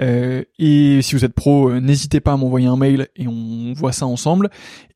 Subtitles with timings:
[0.00, 3.72] Euh, et si vous êtes pro, euh, n'hésitez pas à m'envoyer un mail et on
[3.74, 4.50] voit ça ensemble.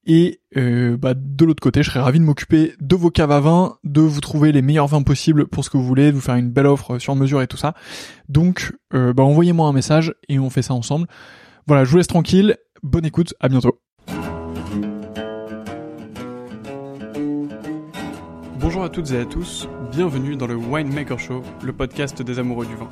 [0.06, 3.40] Et euh, bah, de l'autre côté, je serais ravi de m'occuper de vos caves à
[3.40, 6.20] vin, de vous trouver les meilleurs vins possibles pour ce que vous voulez, de vous
[6.20, 7.74] faire une belle offre sur mesure et tout ça.
[8.28, 11.06] Donc, bah, envoyez-moi un message et on fait ça ensemble.
[11.66, 12.56] Voilà, je vous laisse tranquille.
[12.82, 13.80] Bonne écoute, à bientôt.
[18.58, 22.66] Bonjour à toutes et à tous, bienvenue dans le Winemaker Show, le podcast des amoureux
[22.66, 22.88] du vin.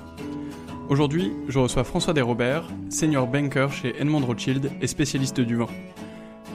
[0.91, 5.67] Aujourd'hui, je reçois François Desrobert, senior banker chez Edmond Rothschild et spécialiste du vin.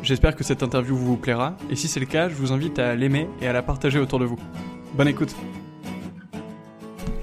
[0.03, 2.95] J'espère que cette interview vous plaira, et si c'est le cas, je vous invite à
[2.95, 4.38] l'aimer et à la partager autour de vous.
[4.94, 5.35] Bonne écoute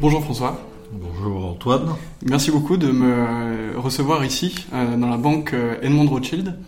[0.00, 0.60] Bonjour François.
[0.92, 1.94] Bonjour Antoine.
[2.24, 6.58] Merci beaucoup de me recevoir ici, euh, dans la banque euh, Edmond Rothschild.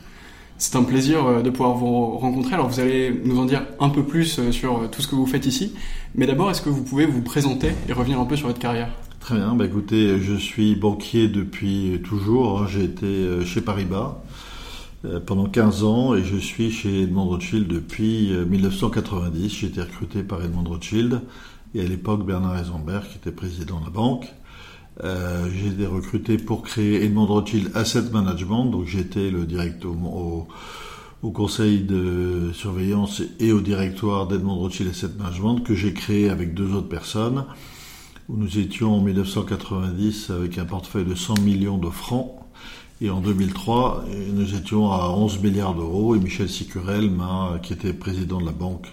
[0.56, 2.54] C'est un plaisir euh, de pouvoir vous rencontrer.
[2.54, 5.46] Alors vous allez nous en dire un peu plus sur tout ce que vous faites
[5.46, 5.74] ici.
[6.14, 8.90] Mais d'abord, est-ce que vous pouvez vous présenter et revenir un peu sur votre carrière?
[9.20, 9.54] Très bien.
[9.54, 12.62] Bah écoutez, je suis banquier depuis toujours.
[12.62, 12.66] Hein.
[12.68, 14.22] J'ai été chez Paribas
[15.26, 19.48] pendant 15 ans et je suis chez Edmond Rothschild depuis 1990.
[19.48, 21.20] J'ai été recruté par Edmond Rothschild
[21.74, 24.26] et à l'époque Bernard Eisenberg qui était président de la banque.
[25.04, 30.48] Euh, j'ai été recruté pour créer Edmond Rothschild Asset Management, donc j'étais le directeur au,
[31.22, 36.52] au, conseil de surveillance et au directoire d'Edmond Rothschild Asset Management que j'ai créé avec
[36.52, 37.44] deux autres personnes,
[38.28, 42.32] où nous étions en 1990 avec un portefeuille de 100 millions de francs.
[43.00, 44.04] Et en 2003,
[44.34, 47.10] nous étions à 11 milliards d'euros et Michel Sicurel,
[47.62, 48.88] qui était président de la banque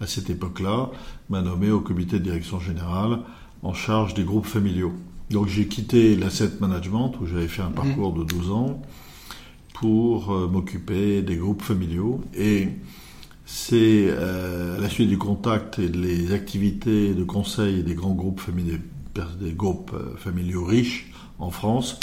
[0.00, 0.90] à cette époque-là,
[1.30, 3.20] m'a nommé au comité de direction générale
[3.62, 4.92] en charge des groupes familiaux.
[5.30, 8.82] Donc j'ai quitté l'asset management où j'avais fait un parcours de 12 ans
[9.74, 12.68] pour euh, m'occuper des groupes familiaux et
[13.54, 18.40] c'est euh, à la suite du contact et des activités de conseil des grands groupes
[18.40, 18.78] familiaux,
[19.38, 22.00] des groupes euh, familiaux riches en France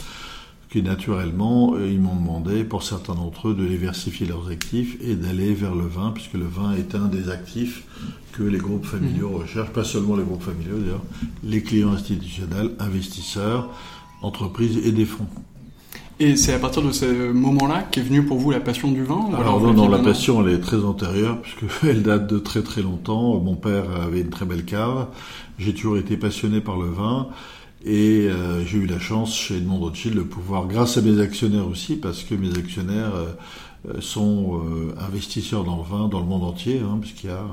[0.69, 5.55] qui naturellement, ils m'ont demandé, pour certains d'entre eux, de diversifier leurs actifs et d'aller
[5.55, 7.85] vers le vin, puisque le vin est un des actifs
[8.33, 9.41] que les groupes familiaux mmh.
[9.41, 11.01] recherchent, pas seulement les groupes familiaux d'ailleurs,
[11.43, 13.73] les clients institutionnels, investisseurs,
[14.21, 15.25] entreprises et des fonds.
[16.21, 19.29] Et c'est à partir de ce moment-là qu'est venue pour vous la passion du vin
[19.37, 22.81] Alors, non, non, la passion, elle est très antérieure, puisque elle date de très très
[22.81, 23.39] longtemps.
[23.39, 25.07] Mon père avait une très belle cave.
[25.59, 27.29] J'ai toujours été passionné par le vin.
[27.85, 31.67] Et euh, j'ai eu la chance chez Edmond Rothschild de pouvoir, grâce à mes actionnaires
[31.67, 36.43] aussi, parce que mes actionnaires euh, sont euh, investisseurs dans le vin dans le monde
[36.43, 37.45] entier, hein, puisqu'il y a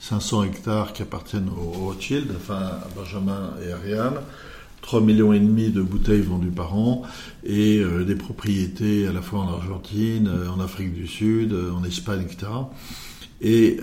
[0.00, 4.20] 500 hectares qui appartiennent aux Rothschild, enfin à Benjamin et Ariane.
[4.84, 7.02] 3 millions et demi de bouteilles vendues par an
[7.42, 11.72] et euh, des propriétés à la fois en Argentine, euh, en Afrique du Sud, euh,
[11.72, 12.52] en Espagne, etc.
[13.40, 13.78] Et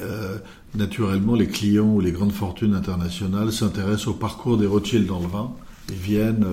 [0.73, 5.27] naturellement, les clients ou les grandes fortunes internationales s'intéressent au parcours des Rothschild dans le
[5.27, 5.51] vin
[5.91, 6.47] et viennent,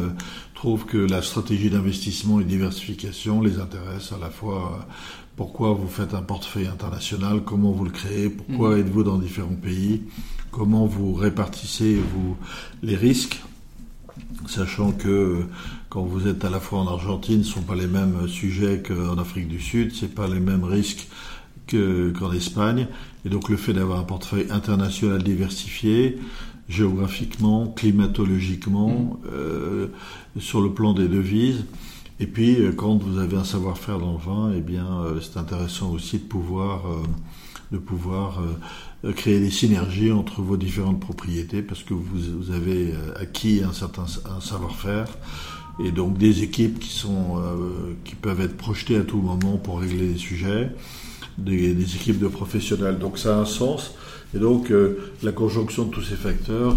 [0.54, 4.86] trouvent que la stratégie d'investissement et de diversification les intéresse à la fois
[5.36, 8.80] pourquoi vous faites un portefeuille international, comment vous le créez, pourquoi mmh.
[8.80, 10.02] êtes-vous dans différents pays,
[10.50, 12.36] comment vous répartissez vous,
[12.82, 13.40] les risques
[14.48, 15.42] sachant que
[15.88, 18.82] quand vous êtes à la fois en Argentine, ce ne sont pas les mêmes sujets
[18.86, 21.08] qu'en Afrique du Sud, ce pas les mêmes risques
[21.70, 22.86] qu'en Espagne.
[23.24, 26.18] Et donc le fait d'avoir un portefeuille international diversifié,
[26.68, 29.16] géographiquement, climatologiquement, mm.
[29.32, 29.86] euh,
[30.38, 31.64] sur le plan des devises,
[32.20, 35.92] et puis quand vous avez un savoir-faire dans le vin, eh bien euh, c'est intéressant
[35.92, 37.02] aussi de pouvoir, euh,
[37.70, 38.54] de pouvoir euh,
[39.14, 44.06] créer des synergies entre vos différentes propriétés parce que vous, avez euh, acquis un certain
[44.40, 45.06] savoir-faire
[45.84, 49.80] et donc des équipes qui sont euh, qui peuvent être projetées à tout moment pour
[49.80, 50.70] régler des sujets,
[51.38, 52.98] des, équipes de professionnels.
[52.98, 53.94] Donc ça a un sens
[54.34, 54.72] et donc
[55.22, 56.76] la conjonction de tous ces facteurs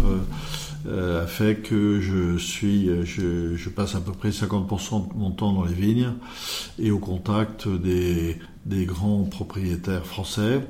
[0.88, 5.52] a fait que je suis je, je, passe à peu près 50% de mon temps
[5.52, 6.12] dans les vignes
[6.78, 10.60] et au contact des, des grands propriétaires français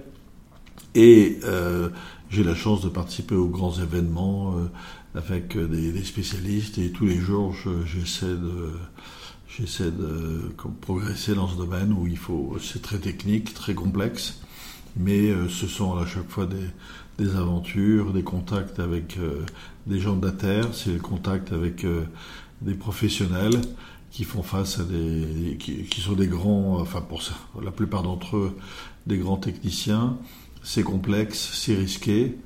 [0.95, 1.89] et euh,
[2.33, 6.79] j'ai la chance de participer aux grands événements euh, avec des, des, spécialistes.
[6.79, 7.55] Et tous les jours
[7.85, 8.71] j'essaie de
[9.49, 10.51] j'essaie de
[10.81, 14.41] progresser dans ce domaine où il faut c'est très technique, très complexe,
[14.97, 19.45] mais euh, ce sont à chaque fois des, des aventures, des contacts avec euh,
[19.87, 21.85] des gens de la terre, c'est le contact avec
[22.63, 23.61] des professionnels
[24.11, 28.03] qui font face à des qui, qui sont des grands, enfin pour ça, la plupart
[28.03, 28.57] d'entre eux
[29.07, 30.17] des grands techniciens
[30.63, 32.39] c'est complexe, c'est risqué,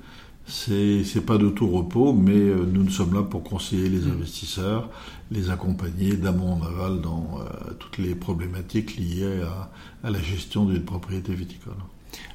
[0.46, 4.12] c'est pas de tout repos, mais euh, nous, nous sommes là pour conseiller les mm.
[4.12, 4.90] investisseurs,
[5.30, 9.70] les accompagner d'amont en aval dans euh, toutes les problématiques liées à,
[10.06, 11.74] à la gestion d'une propriété viticole.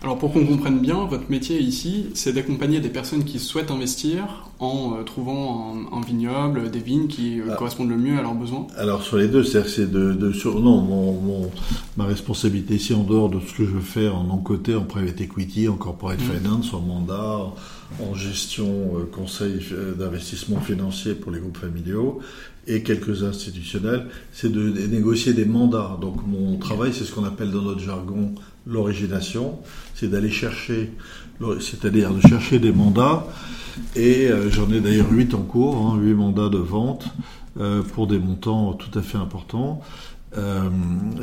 [0.03, 4.49] Alors pour qu'on comprenne bien, votre métier ici, c'est d'accompagner des personnes qui souhaitent investir
[4.59, 7.55] en euh, trouvant un, vignoble, des vignes qui euh, ah.
[7.55, 10.81] correspondent le mieux à leurs besoins Alors sur les deux, c'est de, de sur, non,
[10.81, 11.51] mon,
[11.97, 15.67] ma responsabilité ici en dehors de ce que je fais en non-côté, en private equity,
[15.67, 16.37] en corporate mmh.
[16.37, 17.53] finance, en mandat,
[17.99, 19.59] en, gestion euh, conseil
[19.99, 22.19] d'investissement financier pour les groupes familiaux
[22.67, 25.97] et quelques institutionnels, c'est de, de négocier des mandats.
[26.01, 28.33] Donc mon travail, c'est ce qu'on appelle dans notre jargon
[28.65, 29.59] l'origination,
[29.95, 30.91] c'est d'aller chercher,
[31.59, 33.27] c'est-à-dire de chercher des mandats,
[33.95, 37.05] et euh, j'en ai d'ailleurs huit en cours, hein, huit mandats de vente
[37.59, 39.81] euh, pour des montants tout à fait importants.
[40.37, 40.69] Euh,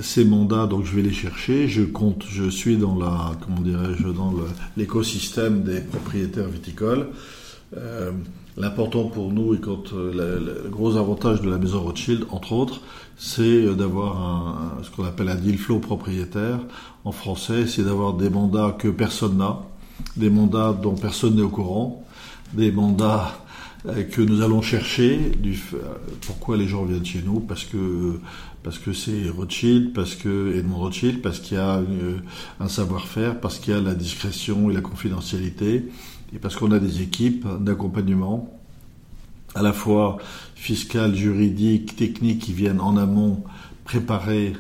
[0.02, 1.69] ces mandats, donc je vais les chercher.
[1.69, 4.35] Je compte, je suis dans la, comment dirais-je, dans
[4.76, 7.08] l'écosystème des propriétaires viticoles.
[8.56, 12.80] L'important pour nous et quand le, le, gros avantage de la maison Rothschild, entre autres,
[13.16, 16.58] c'est d'avoir ce qu'on appelle un deal flow propriétaire.
[17.04, 19.60] En français, c'est d'avoir des mandats que personne n'a,
[20.16, 22.04] des mandats dont personne n'est au courant,
[22.52, 23.38] des mandats
[23.87, 25.18] euh, que nous allons chercher.
[25.38, 25.58] Du,
[26.26, 28.20] pourquoi les gens viennent chez nous Parce que
[28.62, 32.18] parce que c'est Rothschild, parce que Edmond Rothschild, parce qu'il y a euh,
[32.58, 35.87] un savoir-faire, parce qu'il y a la discrétion et la confidentialité,
[36.35, 38.52] et parce qu'on a des équipes d'accompagnement
[39.54, 40.18] à la fois
[40.54, 43.44] fiscales, juridiques, techniques qui viennent en amont
[43.85, 44.52] préparer.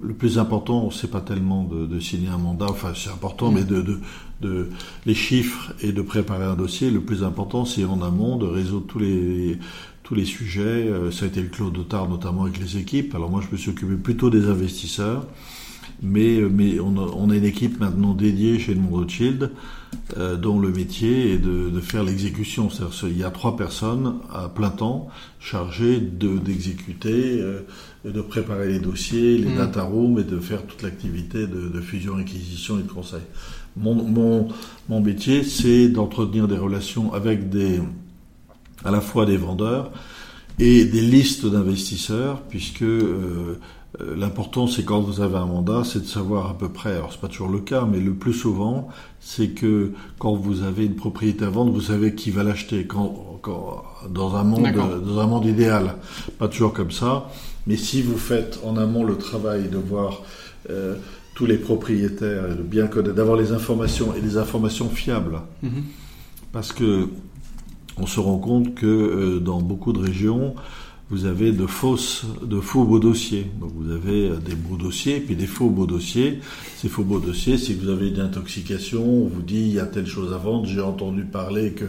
[0.00, 3.54] Le plus important, c'est pas tellement de, de, signer un mandat, enfin c'est important, mm.
[3.54, 4.00] mais de, de,
[4.42, 4.70] de,
[5.06, 6.90] les chiffres et de préparer un dossier.
[6.90, 9.58] Le plus important, c'est en amont de résoudre tous les
[10.02, 10.60] tous les sujets.
[10.60, 13.14] Euh, ça a été le Claude Dotard notamment avec les équipes.
[13.14, 15.26] Alors moi, je me suis occupé plutôt des investisseurs
[16.02, 19.50] mais, euh, mais on, a, on, a, une équipe maintenant dédiée chez Edmond Rothschild
[20.16, 22.68] euh, dont le métier est de, de faire l'exécution.
[23.04, 25.08] Il y a trois personnes à plein temps
[25.40, 27.60] chargées d'exécuter, euh,
[28.04, 29.56] de préparer les dossiers, les mmh.
[29.56, 33.22] data rooms et de faire toute l'activité de, de, fusion, acquisition et de conseil.
[33.76, 34.48] Mon, mon,
[34.88, 37.80] mon métier, c'est d'entretenir des relations avec des,
[38.84, 39.90] à la fois des vendeurs,
[40.58, 43.58] et des listes d'investisseurs, puisque euh,
[44.16, 47.20] l'important c'est quand vous avez un mandat, c'est de savoir à peu près, alors c'est
[47.20, 48.88] pas toujours le cas, mais le plus souvent,
[49.24, 52.84] c'est que quand vous avez une propriété à vendre, vous savez qui va l'acheter.
[52.86, 55.96] Quand, quand, dans un monde dans un monde idéal,
[56.38, 57.30] pas toujours comme ça,
[57.66, 60.22] mais si vous faites en amont le travail de voir
[60.68, 60.96] euh,
[61.34, 65.82] tous les propriétaires de bien connaître, d'avoir les informations et des informations fiables, mm-hmm.
[66.52, 67.08] parce que
[67.96, 70.54] on se rend compte que euh, dans beaucoup de régions,
[71.10, 73.46] vous avez de fausses, de faux beaux dossiers.
[73.60, 76.40] Donc vous avez euh, des beaux dossiers, puis des faux beaux dossiers.
[76.76, 79.80] Ces faux beaux dossiers, c'est que vous avez une intoxication, on vous dit il y
[79.80, 81.84] a telle chose à vendre, j'ai entendu parler que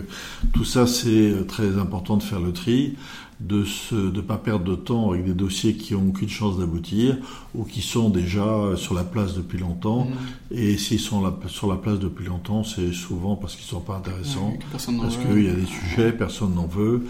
[0.53, 2.95] tout ça c'est euh, très important de faire le tri
[3.41, 7.17] de ne de pas perdre de temps avec des dossiers qui ont aucune chance d'aboutir
[7.53, 10.05] ou qui sont déjà sur la place depuis longtemps.
[10.05, 10.55] Mmh.
[10.55, 14.53] Et s'ils sont sur la place depuis longtemps, c'est souvent parce qu'ils sont pas intéressants,
[14.71, 14.85] parce
[15.17, 17.03] qu'il y a des sujets, personne n'en veut.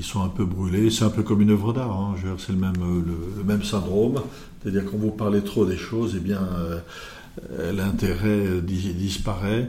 [0.00, 0.90] Ils sont un peu brûlés.
[0.90, 1.92] C'est un peu comme une œuvre d'art.
[1.92, 2.14] Hein.
[2.38, 4.22] C'est le même, le, même syndrome.
[4.62, 9.68] C'est-à-dire quand vous parlez trop des choses, eh bien, euh, l'intérêt disparaît.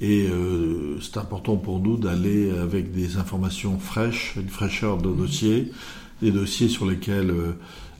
[0.00, 5.70] Et euh, c'est important pour nous d'aller avec des informations fraîches, une fraîcheur de dossiers,
[6.22, 7.52] des dossiers sur lesquels euh,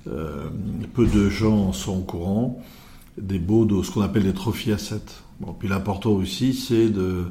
[0.08, 0.48] euh,
[0.94, 2.62] peu de gens sont au courant,
[3.18, 5.00] des beaux, de, ce qu'on appelle des trophies assets.
[5.40, 7.24] Bon, puis l'important aussi, c'est de,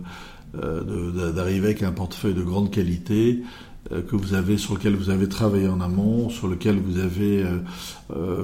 [0.53, 3.41] d'arriver avec un portefeuille de grande qualité
[3.89, 7.43] que vous avez sur lequel vous avez travaillé en amont, sur lequel vous avez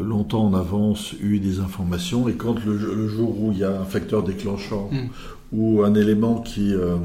[0.01, 3.85] longtemps en avance eu des informations, et quand le, jour où il y a un
[3.85, 5.09] facteur déclenchant mm
[5.51, 6.97] ou un élément qui, euh,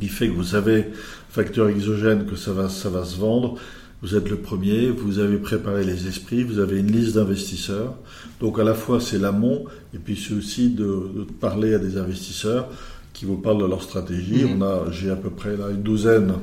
[0.00, 0.86] qui fait que vous savez,
[1.28, 3.56] facteur exogène, que ça va, ça va se vendre,
[4.02, 7.94] vous êtes le premier, vous avez préparé les esprits, vous avez une liste d'investisseurs.
[8.40, 9.64] Donc à la fois c'est l'amont,
[9.94, 12.68] et puis c'est aussi de, parler à des investisseurs
[13.12, 14.44] qui vous parlent de leur stratégie.
[14.44, 14.58] Mm-hmm.
[14.58, 16.34] On a, j'ai à peu près là une douzaine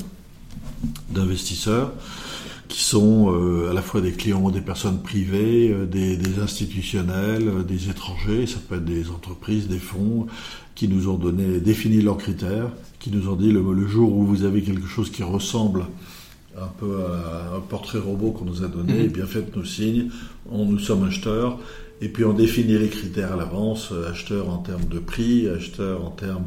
[1.09, 1.93] d'investisseurs
[2.73, 7.63] qui sont euh, à la fois des clients, des personnes privées, euh, des, des, institutionnels,
[7.67, 10.25] des étrangers, ça peut être des entreprises, des fonds,
[10.73, 14.43] qui nous ont donné, défini leurs critères, qui nous ont dit le, jour où vous
[14.43, 15.85] avez quelque chose qui ressemble
[16.59, 18.99] un peu à un portrait robot qu'on nous a donné, mhm.
[19.01, 20.09] et eh bien faites nos signes,
[20.49, 21.59] on, nous sommes acheteurs,
[22.01, 26.09] et puis on définit les critères à l'avance, acheteurs en termes de prix, acheteurs en
[26.09, 26.45] termes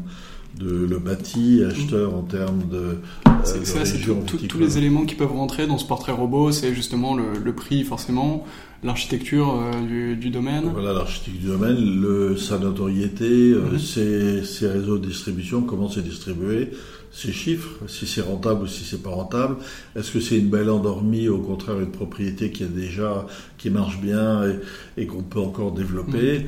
[0.59, 2.77] de le bâti, acheteur en termes de.
[2.77, 6.75] Euh, c'est ça, c'est tous les éléments qui peuvent rentrer dans ce portrait robot, c'est
[6.75, 8.45] justement le, prix forcément,
[8.83, 10.71] l'architecture euh, du, domaine.
[10.73, 13.79] Voilà, l'architecture du domaine, le, sa notoriété, euh, mhm.
[13.79, 16.71] ses, ses, réseaux de distribution, comment c'est distribué,
[17.13, 19.57] ses chiffres, si c'est rentable ou si c'est pas rentable.
[19.95, 23.27] Est-ce que c'est une belle endormie, au contraire une propriété qui a déjà,
[23.59, 26.41] qui marche bien et, et qu'on peut encore développer.
[26.41, 26.47] Mhm.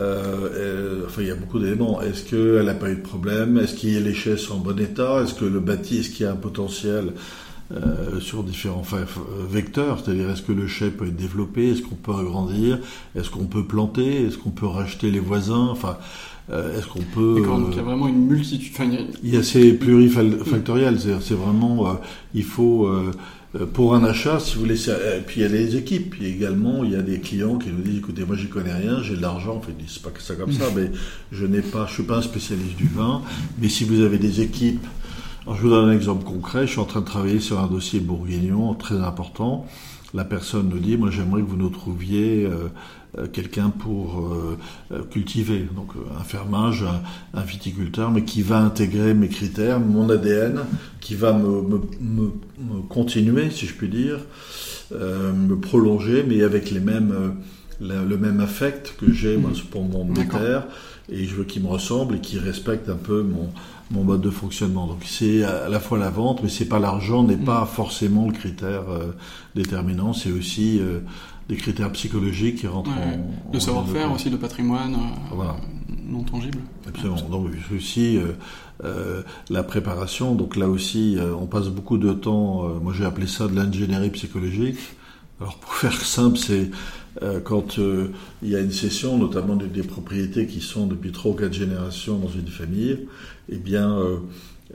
[0.00, 2.00] Euh, euh, enfin, il y a beaucoup d'éléments.
[2.02, 3.58] Est-ce qu'elle n'a pas eu de problème?
[3.58, 5.22] Est-ce qu'il y a les chaises en bon état?
[5.22, 7.12] Est-ce que le bâti, est-ce qu'il y a un potentiel
[7.72, 8.84] euh, sur différents
[9.48, 10.00] vecteurs?
[10.00, 11.70] C'est-à-dire, est-ce que le chai peut être développé?
[11.70, 12.80] Est-ce qu'on peut agrandir?
[13.14, 14.26] Est-ce qu'on peut planter?
[14.26, 15.68] Est-ce qu'on peut racheter les voisins?
[15.70, 15.96] Enfin,
[16.50, 18.72] euh, est-ce qu'on peut donc il y a vraiment une multitude.
[18.74, 18.90] Enfin,
[19.22, 20.98] il y a, c'est plurifactoriel.
[21.00, 21.92] C'est vraiment, euh,
[22.34, 22.90] il faut
[23.72, 26.82] pour un achat, si vous laissez, et puis il y a des équipes, puis également
[26.82, 29.22] il y a des clients qui nous disent, écoutez, moi j'y connais rien, j'ai de
[29.22, 30.90] l'argent, enfin c'est pas que ça comme ça, mais
[31.30, 33.22] je n'ai pas, je suis pas un spécialiste du vin,
[33.60, 34.84] mais si vous avez des équipes,
[35.44, 37.68] alors je vous donne un exemple concret, je suis en train de travailler sur un
[37.68, 39.66] dossier bourguignon très important,
[40.14, 42.68] la personne nous dit, moi j'aimerais que vous nous trouviez euh,
[43.18, 44.20] euh, quelqu'un pour
[44.92, 46.84] euh, cultiver, donc un fermage,
[47.34, 50.60] un, viticulteur, mais qui va intégrer mes critères, mon ADN,
[51.00, 54.20] qui va me, me, me, continuer, si je puis dire,
[54.92, 57.34] me prolonger, mais avec les mêmes,
[57.80, 60.68] le même affect que j'ai moi pour mon terres,
[61.10, 63.50] et je veux qu'il me ressemble et qu'il respecte un peu mon
[63.94, 64.86] mon mode de fonctionnement.
[64.86, 67.68] Donc c'est à la fois la vente, mais c'est pas l'argent n'est pas mm.
[67.68, 69.12] forcément le critère euh,
[69.54, 70.12] déterminant.
[70.12, 71.00] C'est aussi euh,
[71.48, 74.96] des critères psychologiques qui rentrent en, de savoir-faire aussi, de patrimoine
[75.32, 75.44] euh,
[76.06, 76.58] non tangible.
[76.86, 77.16] Absolument.
[77.30, 78.18] Donc aussi
[79.48, 80.34] la préparation.
[80.34, 82.68] Donc là aussi, on passe beaucoup de temps.
[82.82, 84.78] moi j'ai appelé ça de l'ingénierie psychologique.
[85.40, 86.70] Alors pour faire simple, c'est
[87.44, 88.08] quand euh,
[88.42, 92.18] il y a une session, notamment des, propriétés qui sont depuis trois ou quatre générations
[92.18, 93.06] dans une famille,
[93.48, 93.98] eh bien,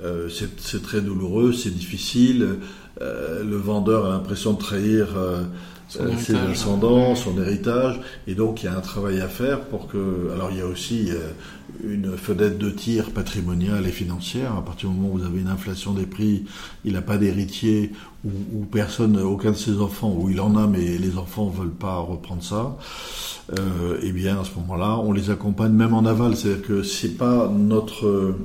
[0.02, 2.58] euh, c'est très douloureux, c'est difficile.
[3.02, 5.10] le vendeur a l'impression de trahir
[5.90, 10.30] ses ascendants, son héritage, et donc il y a un travail à faire pour que.
[10.34, 11.10] Alors il y a aussi
[11.84, 14.56] une fenêtre de tir patrimoniale et financière.
[14.56, 16.46] À partir du moment où vous avez une inflation des prix,
[16.86, 17.92] il n'a pas d'héritier
[18.26, 21.70] ou, personne, aucun de ses enfants, ou il en a mais les enfants ne veulent
[21.70, 22.78] pas reprendre ça.
[23.58, 26.36] Euh, eh bien à ce moment-là, on les accompagne même en aval.
[26.36, 28.36] C'est-à-dire que c'est pas notre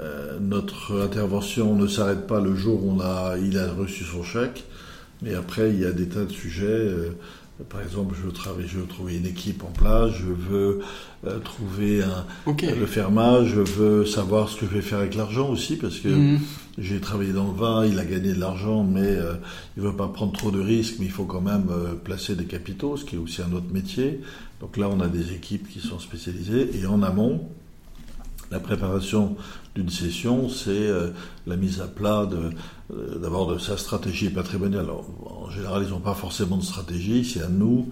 [0.00, 4.22] euh, notre intervention ne s'arrête pas le jour où on a il a reçu son
[4.22, 4.64] chèque.
[5.22, 6.90] Mais après, il y a des tas de sujets.
[7.70, 10.80] Par exemple, je veux travailler, je veux trouver une équipe en place, je veux
[11.26, 15.48] euh, trouver un, le fermage, je veux savoir ce que je vais faire avec l'argent
[15.48, 16.40] aussi, parce que mhm.
[16.76, 19.36] j'ai travaillé dans le vin, il a gagné de l'argent, mais euh,
[19.78, 22.44] il veut pas prendre trop de risques, mais il faut quand même euh, placer des
[22.44, 24.20] capitaux, ce qui est aussi un autre métier.
[24.60, 27.48] Donc là, on a des équipes qui sont spécialisées, et en amont,
[28.50, 29.36] la préparation
[29.74, 31.10] d'une session, c'est euh,
[31.46, 32.50] la mise à plat de,
[33.18, 34.86] d'abord de sa stratégie patrimoniale.
[34.90, 37.88] en général, ils n'ont pas forcément de stratégie, c'est à nous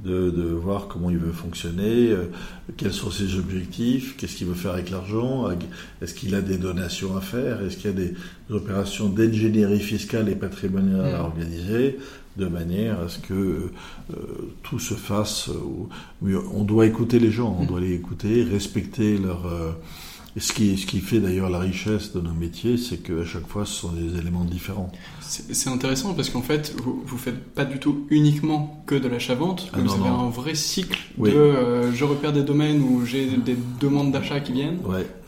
[0.00, 2.30] de, de, voir comment il veut fonctionner, euh,
[2.76, 5.48] quels sont ses objectifs, qu'est-ce qu'il veut faire avec l'argent,
[6.00, 8.14] est-ce qu'il a des donations à faire, est-ce qu'il y a des
[8.50, 11.24] opérations d'ingénierie fiscale et patrimoniale à mmh.
[11.24, 11.98] organiser,
[12.38, 14.16] de manière à ce que euh,
[14.62, 15.50] tout se fasse.
[16.22, 19.46] on doit écouter les gens, on doit les écouter, respecter leur
[20.36, 23.64] ce qui, ce qui fait d'ailleurs la richesse de nos métiers, c'est qu'à chaque fois,
[23.64, 24.92] ce sont des éléments différents.
[25.28, 29.70] C'est intéressant parce qu'en fait, vous ne faites pas du tout uniquement que de l'achat-vente.
[29.72, 33.56] Ah vous avez un vrai cycle de euh, je repère des domaines où j'ai des
[33.80, 34.78] demandes d'achat qui viennent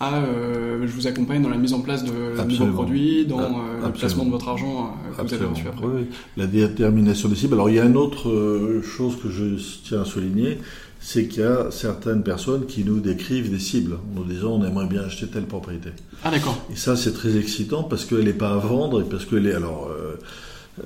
[0.00, 2.12] à euh, je vous accompagne dans la mise en place de
[2.45, 3.50] nouveaux produits, dans ah,
[3.83, 5.87] euh, le placement de votre argent que vous avez reçu après.
[5.87, 7.54] Oui, la détermination des cibles.
[7.54, 10.59] Alors, il y a une autre chose que je tiens à souligner
[11.00, 14.64] c'est qu'il y a certaines personnes qui nous décrivent des cibles, en nous disant on
[14.64, 15.90] aimerait bien acheter telle propriété.
[16.23, 16.62] Ah d'accord.
[16.71, 19.54] Et ça c'est très excitant parce qu'elle n'est pas à vendre et parce qu'elle est
[19.54, 20.19] alors euh,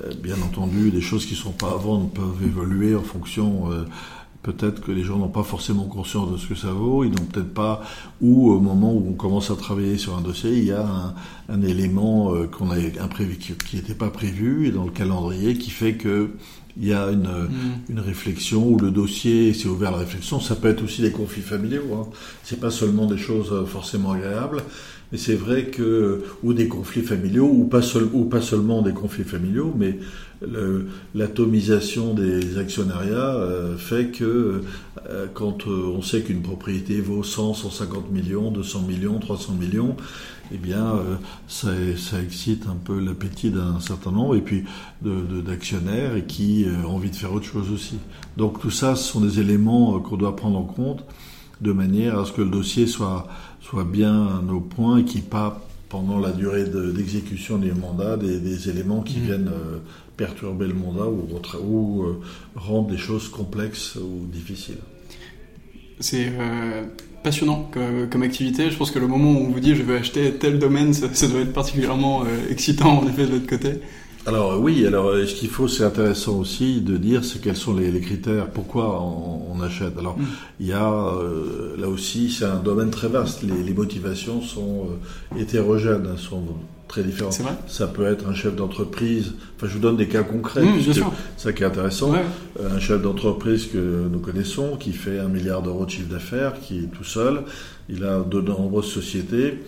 [0.05, 3.73] euh, bien entendu des choses qui sont pas à vendre peuvent évoluer en fonction.
[3.73, 3.85] Euh,
[4.45, 7.25] peut-être que les gens n'ont pas forcément conscience de ce que ça vaut, ils n'ont
[7.25, 7.83] peut-être pas,
[8.21, 11.15] ou au moment où on commence à travailler sur un dossier, il y a
[11.49, 15.95] un, élément qu'on a imprévu, qui n'était pas prévu, et dans le calendrier, qui fait
[15.95, 16.29] que
[16.77, 17.83] il y a une, mm.
[17.91, 20.41] une réflexion où le dossier s'est ouvert à la réflexion.
[20.41, 21.95] Ça peut être aussi des conflits familiaux.
[21.95, 22.09] Hein.
[22.43, 24.63] C'est pas seulement des choses euh, forcément agréables,
[25.15, 27.83] mais c'est vrai que ou des conflits familiaux ou pas
[28.43, 29.99] seulement des conflits familiaux, mais
[31.15, 34.63] l'atomisation des actionnariats euh, fait que
[35.09, 39.97] euh, quand on sait qu'une propriété vaut 100, 150 millions, 200 millions, 300 millions,
[40.53, 41.17] eh bien, euh,
[41.49, 41.71] ça,
[42.23, 44.65] excite un peu l'appétit d'un certain nombre et puis
[45.03, 47.99] d'actionnaires et qui euh, ont envie de faire autre chose aussi.
[48.37, 51.05] Donc tout ça, ce sont des éléments euh, qu'on doit prendre en compte
[51.61, 53.27] de manière à ce que le dossier soit,
[53.65, 58.17] soit bien au point et qu'il n'y ait pas, pendant la durée d'exécution des mandats,
[58.17, 59.23] des, des éléments qui mmh.
[59.23, 59.51] viennent
[60.17, 61.29] perturber le mandat ou,
[61.63, 62.05] ou
[62.55, 64.79] rendre des choses complexes ou difficiles.
[66.01, 66.33] C'est
[67.25, 68.71] passionnant comme, activité.
[68.71, 71.27] Je pense que le moment où on vous dit je veux acheter tel domaine, ça,
[71.27, 73.81] doit être particulièrement euh, excitant en effet de l'autre côté.
[74.27, 77.75] Alors oui, alors euh, ce qu'il faut, c'est intéressant aussi de dire, c'est quels sont
[77.75, 79.99] les, les, critères, pourquoi on, achète.
[79.99, 80.25] Alors mm.
[80.61, 83.43] il y a euh, là aussi, c'est un domaine très vaste.
[83.43, 84.89] Les, les motivations sont
[85.39, 86.43] hétérogènes, sont
[86.89, 87.31] très différent.
[87.31, 87.53] Vrai.
[87.67, 89.35] Ça peut être un chef d'entreprise.
[89.57, 90.63] Enfin, je vous donne des cas concrets.
[90.63, 91.13] Mmh, sûr.
[91.37, 92.15] Ça qui est intéressant.
[92.61, 96.81] Un chef d'entreprise que nous connaissons, qui fait un milliard d'euros de chiffre d'affaires, qui
[96.81, 97.43] est tout seul.
[97.89, 99.59] Il a de nombreuses sociétés.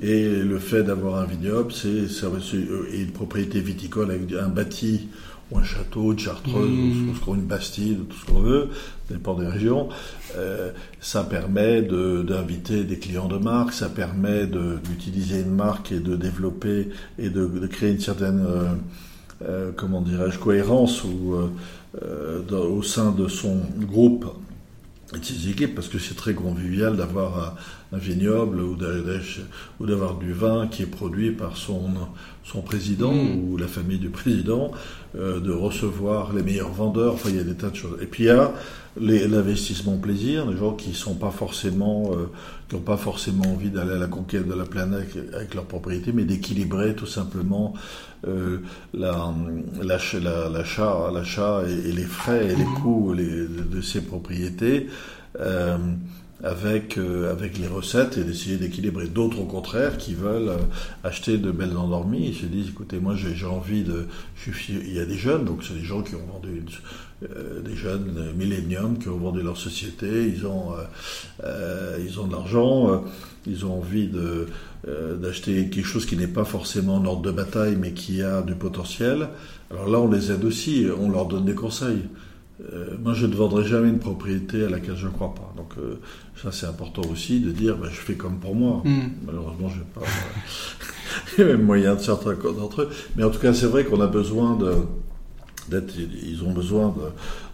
[0.00, 2.06] Et le fait d'avoir un vignoble, c'est
[2.92, 5.08] une propriété viticole avec un bâti
[5.50, 7.14] ou un château, une chartreuse, mmh.
[7.26, 8.68] ou une bastide, tout ce qu'on veut,
[9.10, 9.88] dépend des régions.
[10.36, 16.16] Euh, ça permet d'inviter des clients de marque, ça permet d'utiliser une marque et de
[16.16, 18.64] développer et de, de créer une certaine, euh,
[19.46, 21.34] euh, comment dirais-je, cohérence ou,
[22.02, 24.26] euh, au sein de son groupe
[25.48, 27.56] équipes, parce que c'est très convivial d'avoir
[27.92, 28.76] un, vignoble ou
[29.86, 31.90] d'avoir du vin qui est produit par son,
[32.42, 33.48] son président mmh.
[33.48, 34.72] ou la famille du président,
[35.14, 37.98] de recevoir les meilleurs vendeurs, enfin il y a des tas de choses.
[38.02, 38.52] Et puis il y a
[38.96, 42.30] l'investissement plaisir, des gens qui sont pas forcément, euh,
[42.68, 46.12] qui n'ont pas forcément envie d'aller à la conquête de la planète avec leur propriété,
[46.12, 47.74] mais d'équilibrer tout simplement
[48.26, 48.58] euh,
[48.92, 52.74] l'achat, l'achat et, les frais et les mhm.
[52.74, 54.88] coûts de ces propriétés.
[56.44, 59.06] Avec euh, avec les recettes et d'essayer d'équilibrer.
[59.06, 60.58] D'autres au contraire qui veulent euh,
[61.02, 64.06] acheter de belles endormies, ils se disent écoutez moi j'ai envie de
[64.68, 66.62] il y a des jeunes donc c'est des gens qui ont vendu
[67.22, 70.74] euh, des jeunes milléniums qui ont vendu leur société, ils ont
[71.98, 73.02] ils ont de l'argent,
[73.46, 74.46] ils ont envie de
[74.86, 78.54] d'acheter quelque chose qui n'est pas forcément en ordre de bataille mais qui a du
[78.54, 79.28] potentiel.
[79.70, 82.02] Alors là on les aide aussi, on leur donne des conseils.
[82.62, 85.52] Euh, moi, je ne vendrai jamais une propriété à laquelle je ne crois pas.
[85.56, 85.98] Donc, euh,
[86.40, 88.80] ça, c'est important aussi de dire, ben, je fais comme pour moi.
[88.84, 89.10] Hmm.
[89.26, 90.02] Malheureusement, je n'ai pas
[91.40, 92.90] euh, même moyen de certains d'entre eux.
[93.16, 94.72] Mais en tout cas, c'est vrai qu'on a besoin de
[95.70, 96.94] ils ont besoin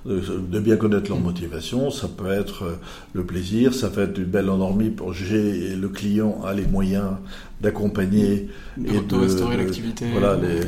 [0.05, 1.93] de, de, bien connaître leur motivation.
[1.93, 2.77] Ça peut être
[3.13, 7.13] le plaisir, ça peut être une belle endormie pour j'ai le client a les moyens
[7.61, 8.49] d'accompagner
[8.85, 10.07] et de restaurer l'activité.
[10.11, 10.61] Voilà les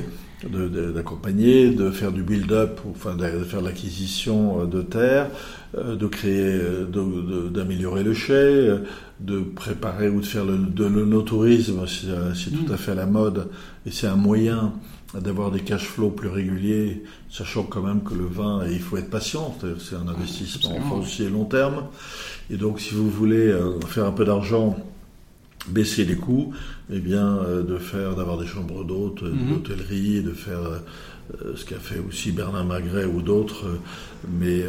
[0.49, 5.29] d'accompagner, de, faire du build-up, enfin de faire l'acquisition de terre,
[5.77, 6.61] de créer,
[7.51, 8.69] d'améliorer le chai,
[9.21, 12.73] de préparer ou de faire le, de l'onotourisme, c'est tout mm.
[12.73, 13.49] à fait à la mode
[13.87, 14.73] et c'est un moyen
[15.21, 19.11] d'avoir des cash flows plus réguliers, sachant quand même que le vin, il faut être
[19.11, 21.85] patient, c'est un investissement aussi long terme.
[22.51, 24.77] Et donc, si vous voulez euh, faire un peu d'argent,
[25.69, 26.53] baisser les coûts,
[26.93, 29.49] eh bien, euh, de faire, d'avoir des chambres d'hôtes, mm-hmm.
[29.49, 33.65] d'hôtellerie, de faire euh, ce qu'a fait aussi Bernard Magret ou d'autres,
[34.39, 34.65] mais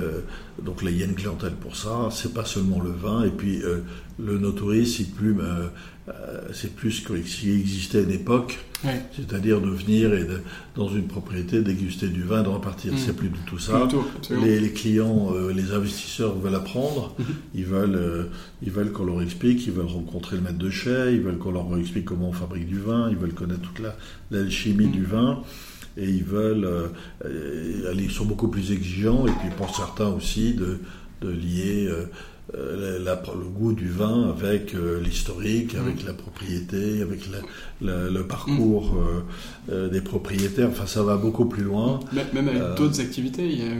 [0.63, 2.09] donc là, il y a une clientèle pour ça.
[2.11, 3.61] C'est pas seulement le vin, et puis
[4.19, 5.35] le no-tourisme, c'est plus,
[6.53, 8.59] c'est plus ce qui existait à une époque
[9.15, 10.27] c'est-à-dire de venir et
[10.75, 12.93] dans une propriété déguster du vin de repartir.
[12.93, 12.97] Mm.
[12.97, 13.87] C'est plus du tout ça.
[14.29, 17.23] les, clients, euh, les investisseurs veulent apprendre, mm-hmm.
[17.55, 18.23] ils veulent, euh,
[18.61, 21.51] ils veulent qu'on leur explique, ils veulent rencontrer le maître de chai, ils veulent qu'on
[21.51, 23.85] leur explique comment on fabrique du vin, ils veulent connaître toute
[24.31, 25.05] l'alchimie la, du mm.
[25.05, 25.43] vin
[25.95, 26.65] et ils veulent,
[27.25, 30.79] euh, ils sont beaucoup plus exigeants et puis pour certains aussi de,
[31.21, 31.89] de lier
[32.55, 36.07] euh, le goût du vin avec euh, l'historique, avec mm.
[36.07, 37.21] la propriété, avec
[37.81, 39.62] le parcours mm.
[39.69, 40.69] Euh, des propriétaires.
[40.69, 41.99] Enfin, ça va beaucoup plus loin.
[42.33, 43.45] Même avec d'autres activités.
[43.45, 43.73] Il y a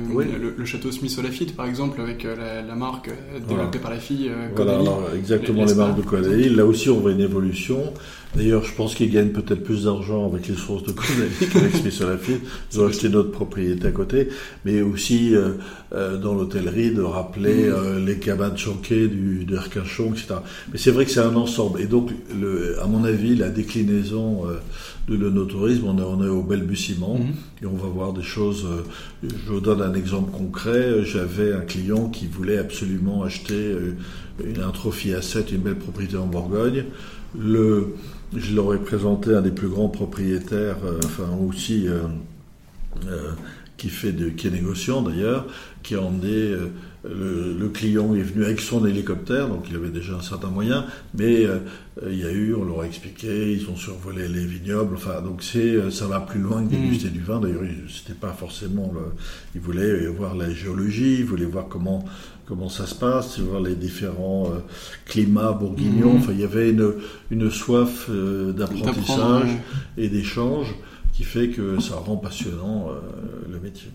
[0.57, 3.09] le, château Smith Lafitte, par exemple, avec la, marque
[3.47, 4.31] développée par la fille.
[4.55, 4.79] voilà,
[5.15, 6.49] exactement les, marques de Caudalie.
[6.49, 7.93] Là aussi, on voit une évolution.
[8.35, 11.99] D'ailleurs, je pense qu'ils gagnent peut-être plus d'argent avec les sources de Caudalie qu'avec Smith
[11.99, 12.41] Lafitte.
[12.71, 14.29] Ils ont acheté notre propriété à côté,
[14.65, 15.33] mais aussi
[15.91, 18.05] dans l'hôtellerie de rappeler mm.
[18.05, 20.35] les cabanes Chanquet, du, de Arcachon, etc.
[20.71, 21.81] Mais c'est vrai que c'est un ensemble.
[21.81, 24.59] Et donc, le, à mon avis, la déclinaison euh,
[25.07, 27.33] de l'onotourisme, on est, on est au balbutiement mhm.
[27.61, 28.65] et on va voir des choses.
[28.65, 28.83] Euh,
[29.23, 31.03] je vous donne un exemple concret.
[31.03, 33.95] J'avais un client qui voulait absolument acheter euh,
[34.43, 36.85] une, un trophy asset, une belle propriété en Bourgogne.
[37.37, 37.95] Le,
[38.35, 41.87] je leur ai présenté un des plus grands propriétaires, enfin aussi
[43.77, 45.47] qui fait de, qui est négociant d'ailleurs,
[45.81, 46.55] qui a emmené
[47.03, 51.45] le, client est venu avec son hélicoptère, donc il avait déjà un certain moyen, mais
[51.45, 51.59] euh,
[52.07, 55.43] il y a eu, on leur a expliqué, ils ont survolé les vignobles, enfin, donc
[55.43, 57.11] c'est, euh, ça va plus loin que déguster mm.
[57.11, 57.39] du vin.
[57.39, 59.01] D'ailleurs, c'était pas forcément le,
[59.55, 62.05] ils voulaient voir la géologie, ils voulaient voir comment
[62.45, 64.59] comment ça se passe, voir les différents euh,
[65.05, 66.13] climats bourguignons.
[66.13, 66.17] Mm.
[66.17, 66.93] Enfin, il y avait une,
[67.31, 69.49] une soif d'apprentissage
[69.97, 70.73] et d'échange
[71.13, 72.89] qui fait que ça rend passionnant
[73.49, 73.91] le métier.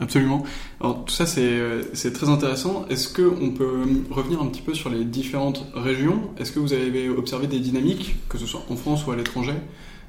[0.00, 0.44] Absolument.
[0.80, 2.86] Alors tout ça c'est très intéressant.
[2.88, 6.30] Est-ce qu'on peut revenir un petit peu sur les différentes régions?
[6.38, 9.54] Est-ce que vous avez observé des dynamiques, que ce soit en France ou à l'étranger?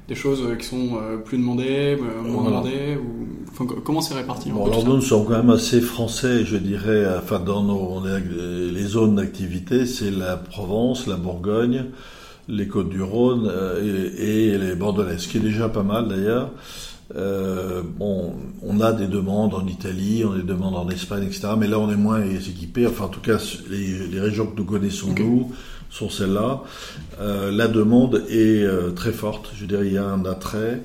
[0.08, 3.28] Des choses qui sont euh, plus demandées, euh, moins demandées ou...
[3.52, 7.06] enfin, Comment c'est réparti bon, Alors nous, sommes quand même assez français, je dirais.
[7.16, 11.84] Enfin, dans nos, les zones d'activité, c'est la Provence, la Bourgogne,
[12.48, 16.50] les Côtes-du-Rhône euh, et, et, les Bordelais, ce qui est déjà pas mal d'ailleurs.
[17.16, 21.48] Euh, bon, on a des demandes en Italie, on a des demandes en Espagne, etc.
[21.58, 22.86] Mais là, on est moins équipés.
[22.86, 25.52] Enfin, en tout cas, les, régions que nous connaissons nous
[25.90, 26.62] sont celles-là.
[27.20, 29.50] Euh, la demande est euh, très forte.
[29.56, 30.82] Je veux dire, il y a un attrait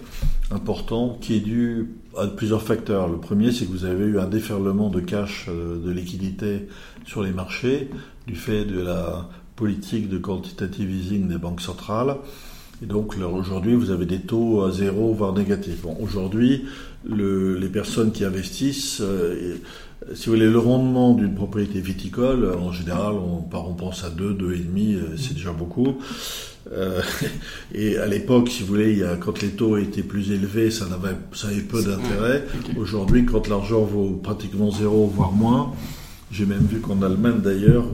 [0.52, 3.08] important qui est dû à plusieurs facteurs.
[3.08, 6.68] Le premier, c'est que vous avez eu un déferlement de cash, de liquidité
[7.06, 7.90] sur les marchés
[8.26, 12.18] du fait de la politique de quantitative easing des banques centrales.
[12.84, 15.82] Et donc aujourd'hui, vous avez des taux à zéro, voire négatifs.
[15.82, 16.66] Bon, aujourd'hui,
[17.08, 19.56] les personnes qui investissent, euh,
[20.14, 24.34] si vous voulez, le rendement d'une propriété viticole, en général, on, on pense à 2,
[24.34, 25.98] 2,5, euh, c'est déjà beaucoup.
[26.72, 27.02] Euh,
[27.74, 30.70] et à l'époque, si vous voulez, il y a, quand les taux étaient plus élevés,
[30.70, 32.46] ça n'avait, ça avait peu d'intérêt.
[32.78, 35.74] Aujourd'hui, quand l'argent vaut pratiquement zéro, voire moins,
[36.36, 37.86] j'ai même vu qu'en Allemagne, d'ailleurs,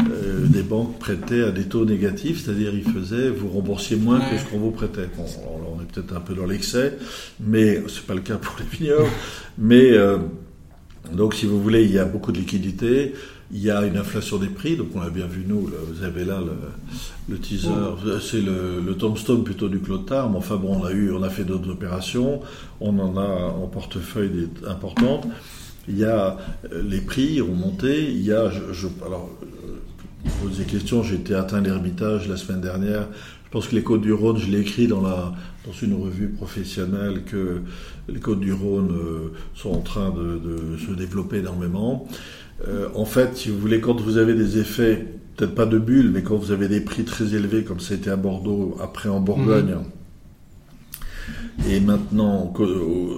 [0.00, 4.36] euh, des banques prêtaient à des taux négatifs, c'est-à-dire ils faisaient, vous remboursiez moins que
[4.36, 5.08] ce qu'on vous prêtait.
[5.16, 5.24] Bon,
[5.76, 6.98] on est peut-être un peu dans l'excès,
[7.38, 9.08] mais c'est pas le cas pour les vignerons.
[9.58, 10.18] mais euh,
[11.12, 13.14] donc, si vous voulez, il y a beaucoup de liquidités.
[13.50, 15.70] Il y a une inflation des prix, donc on l'a bien vu nous.
[15.88, 16.38] vous avez là
[17.30, 17.70] le, teaser,
[18.20, 20.28] c'est le, le, tombstone plutôt du Clotard.
[20.28, 22.40] Mais enfin bon, on a eu, on a fait d'autres opérations.
[22.82, 25.26] On en a en portefeuille importantes.
[25.88, 26.36] Il y a
[26.72, 28.10] euh, les prix ont monté.
[28.10, 29.30] Il y a, je, alors,
[30.24, 33.08] vous posez question, j'ai été atteint l'Ermitage la semaine dernière.
[33.44, 35.32] Je pense que les Côtes du Rhône, je l'ai écrit dans, la,
[35.64, 37.62] dans une revue professionnelle que
[38.08, 42.06] les Côtes du Rhône euh, sont en train de, se développer énormément.
[42.66, 46.10] Euh, en fait, si vous voulez, quand vous avez des effets, peut-être pas de bulles,
[46.12, 49.08] mais quand vous avez des prix très élevés, comme ça a été à Bordeaux, après
[49.08, 49.97] en Bourgogne, mmh.
[51.68, 52.52] Et maintenant,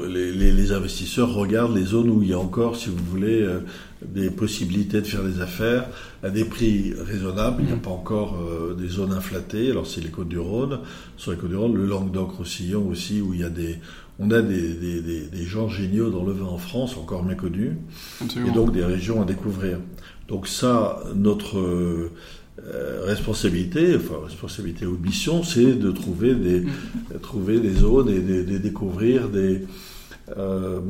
[0.08, 3.60] les, investisseurs regardent les zones où il y a encore, si vous voulez, euh,
[4.02, 5.86] des possibilités de faire des affaires
[6.22, 7.62] à des prix raisonnables.
[7.62, 9.70] Il n'y a pas encore euh, des zones inflatées.
[9.70, 10.80] Alors c'est les Côtes du Rhône,
[11.16, 13.78] sur les Côtes du Rhône, le Languedoc-Roussillon aussi, où il y a des,
[14.18, 17.72] on a des, des, des, gens géniaux dans le vin en France, encore méconnus,
[18.22, 19.78] et donc des régions à découvrir.
[20.28, 22.12] Donc ça, notre euh,
[23.04, 26.70] responsabilité, enfin responsabilité ou mission, c'est de trouver des, mm.
[27.22, 29.62] trouver des zones et de, découvrir des,
[30.36, 30.80] euh,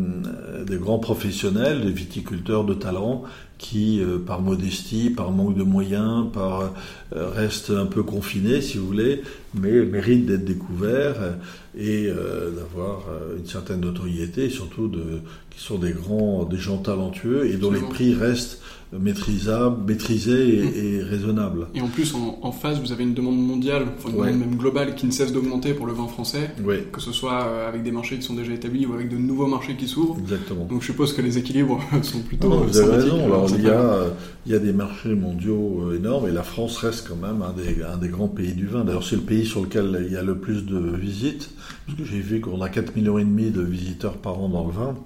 [0.67, 3.25] des grands professionnels, des viticulteurs de talent
[3.61, 6.73] qui, euh, par modestie, par manque de moyens, par
[7.15, 9.23] euh, restent un peu confinés, si vous voulez,
[9.55, 11.37] mais méritent d'être découverts
[11.77, 13.05] et euh, d'avoir
[13.37, 17.71] une certaine notoriété, et surtout de, qui sont des grands, des gens talentueux et dont
[17.71, 18.63] les prix restent
[18.98, 21.68] maîtrisable, maîtrisé et, et, raisonnable.
[21.74, 24.57] Et en plus, en, en, face, vous avez une demande mondiale, enfin une demande même
[24.57, 26.50] globale, qui ne cesse d'augmenter pour le vin français,
[26.92, 29.46] que ce soit euh, avec des marchés qui sont déjà établis ou avec de nouveaux
[29.46, 30.18] marchés qui s'ouvrent.
[30.18, 30.64] Exactement.
[30.64, 32.48] Donc je suppose que les équilibres sont plutôt.
[32.48, 33.24] Non, vous avez raison.
[33.24, 34.07] Alors il y, a,
[34.46, 37.53] il y a des marchés mondiaux euh, énormes et la France reste quand même un
[37.53, 38.85] des, un des grands pays du vin.
[38.85, 41.50] D'ailleurs, c'est le pays sur lequel il y a le plus de visites,
[41.87, 44.66] parce que j'ai vu qu'on a 4 millions et demi de visiteurs par an dans
[44.66, 44.96] le vin.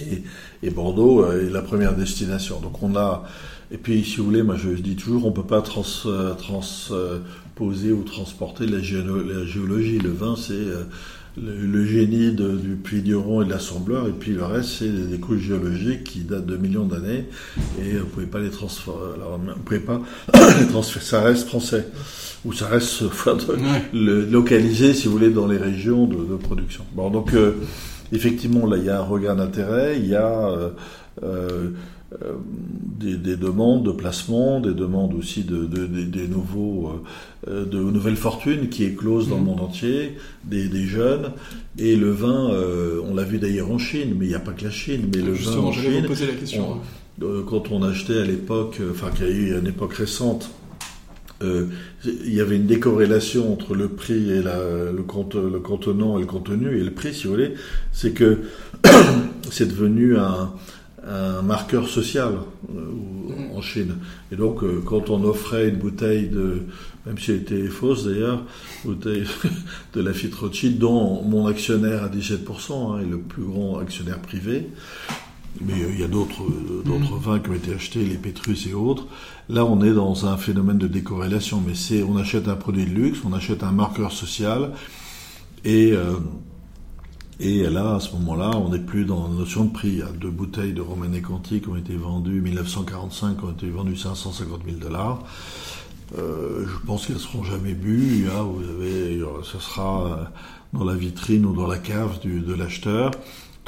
[0.00, 0.22] Et,
[0.62, 2.60] et, Bordeaux euh, est la première destination.
[2.60, 3.24] Donc on a
[3.70, 7.92] et puis, si vous voulez, moi je dis toujours, on peut pas trans, euh, transposer
[7.92, 9.98] ou transporter la, géologie.
[9.98, 10.84] Le vin, c'est euh,
[11.36, 15.42] le, génie du puits du et de l'assembleur, et puis le reste, c'est des couches
[15.42, 17.26] géologiques qui datent de millions d'années,
[17.78, 18.96] et vous pouvez pas les transférer.
[19.18, 20.00] vous pouvez pas
[20.60, 21.04] les transférer.
[21.04, 21.88] Ça reste français,
[22.46, 23.36] ou ça reste enfin,
[23.92, 26.84] le, localisé, si vous voulez, dans les régions de, de production.
[26.94, 27.34] Bon, donc
[28.12, 30.70] effectivement, là, il y a un regard d'intérêt, il y a euh,
[31.22, 31.70] euh,
[32.98, 36.90] des, des, demandes de placement, des demandes aussi de, de, des nouveaux,
[37.46, 39.44] euh, de nouvelles fortunes qui éclosent dans le mmh.
[39.44, 41.32] monde entier, des, des jeunes.
[41.78, 44.52] Et le vin, euh, on l'a vu d'ailleurs en Chine, mais il n'y a pas
[44.52, 46.00] que la Chine, mais le vin en Chine.
[46.02, 46.78] Vous poser la question.
[47.22, 50.50] Euh, quand on achetait à l'époque, enfin qu'il y a eu une époque récente,
[51.42, 51.66] euh,
[52.04, 56.82] il y avait une décorrélation entre le prix et le, contenant et le contenu et
[56.82, 57.54] le prix, si vous voulez,
[57.92, 58.38] c'est que
[59.50, 60.52] c'est devenu un,
[61.06, 62.34] un, marqueur social
[62.74, 63.96] euh, en Chine.
[64.32, 66.62] Et donc, euh, quand on offrait une bouteille de,
[67.06, 68.42] même si elle était fausse d'ailleurs,
[68.84, 69.24] bouteille
[69.94, 74.68] de la Rothschild, dont mon actionnaire à 17% hein, est le plus grand actionnaire privé,
[75.60, 76.42] mais euh, il y a d'autres
[76.84, 77.20] d'autres mm.
[77.20, 79.06] vins qui ont été achetés, les Pétrus et autres.
[79.48, 82.90] Là, on est dans un phénomène de décorrélation, mais c'est on achète un produit de
[82.90, 84.72] luxe, on achète un marqueur social,
[85.64, 86.18] et euh,
[87.40, 89.88] et là, à ce moment-là, on n'est plus dans la notion de prix.
[89.88, 93.52] Il y a deux bouteilles de Romanée Conti qui ont été vendues 1945, qui ont
[93.52, 95.20] été vendues 550 000 dollars.
[96.18, 98.24] Euh, je pense qu'elles seront jamais bues.
[98.26, 100.30] Là, vous avez, ce sera
[100.72, 103.12] dans la vitrine ou dans la cave du, de l'acheteur.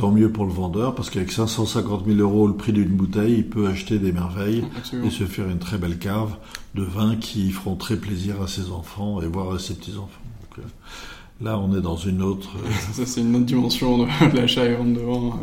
[0.01, 3.47] Tant mieux pour le vendeur, parce qu'avec 550 000 euros le prix d'une bouteille, il
[3.47, 4.65] peut acheter des merveilles
[5.05, 6.37] et se faire une très belle cave
[6.75, 10.09] de vin qui feront très plaisir à ses enfants et voire à ses petits-enfants.
[11.41, 12.51] Euh, là, on est dans une autre.
[12.93, 15.39] Ça, c'est une autre dimension de l'achat et vente de vin.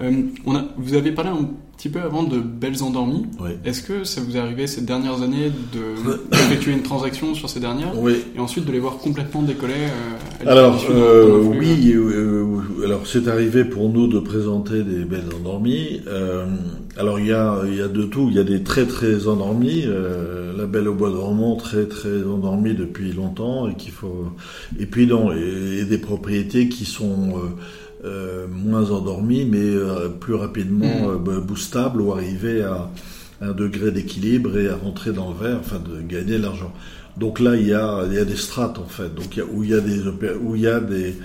[0.00, 3.26] Euh, on a, vous avez parlé un petit peu avant de belles endormies.
[3.64, 5.52] Est-ce que ça vous est arrivé ces dernières années
[6.32, 7.92] d'effectuer une transaction sur ces dernières
[8.34, 13.64] et ensuite de les voir complètement décoller euh, Alors euh, oui, euh, alors c'est arrivé
[13.64, 16.00] pour nous de présenter des belles endormies.
[16.96, 18.28] Euh, alors il y a il y a de tout.
[18.30, 19.84] Il y a des très très endormis.
[20.56, 24.32] la Belle au bois dormant très très endormie depuis longtemps et qu'il faut.
[24.78, 27.34] Et puis non et, et des propriétés qui sont
[28.06, 31.28] euh, moins endormi, mais euh, plus rapidement mm.
[31.28, 32.90] euh, boostable ou arriver à
[33.40, 36.72] un degré d'équilibre et à rentrer dans le verre, enfin de gagner l'argent.
[37.16, 39.42] Donc là, il y a, il y a des strates en fait, donc il y
[39.42, 40.02] a, où il y a des
[40.40, 41.16] où il y a des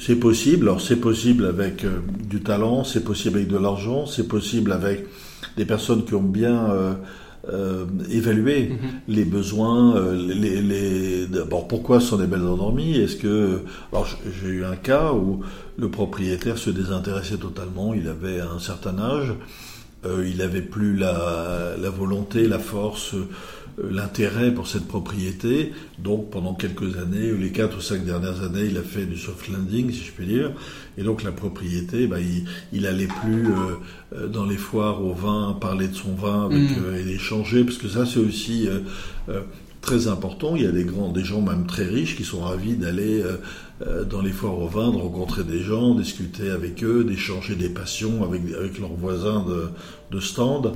[0.00, 0.68] c'est possible.
[0.68, 1.84] Alors c'est possible avec
[2.28, 5.06] du talent, c'est possible avec de l'argent, c'est possible avec
[5.56, 6.70] des personnes qui ont bien
[7.52, 8.76] euh, évaluer mhm.
[9.08, 12.96] les besoins, euh, les, les d'abord pourquoi sont des belles endormies?
[12.96, 13.60] Est-ce que
[13.92, 14.06] alors
[14.40, 15.40] j'ai eu un cas où
[15.76, 19.34] le propriétaire se désintéressait totalement, il avait un certain âge,
[20.06, 23.28] euh, il avait plus la, la volonté, la force euh,
[23.82, 25.72] l'intérêt pour cette propriété.
[25.98, 29.48] Donc pendant quelques années, les quatre ou cinq dernières années, il a fait du soft
[29.48, 30.52] landing, si je puis dire.
[30.96, 33.76] Et donc la propriété, bah, il, il allait plus euh,
[34.14, 36.94] euh, dans les foires au vin parler de son vin avec, mm.
[37.00, 38.68] et l'échanger, parce que ça c'est aussi
[39.80, 40.56] très important.
[40.56, 43.22] Il y a des grands, des gens même très riches qui sont ravis d'aller
[44.08, 48.22] dans les foires au vin, de rencontrer des gens, discuter avec eux, d'échanger des passions
[48.24, 49.68] avec, avec leurs voisins de,
[50.10, 50.72] de stand.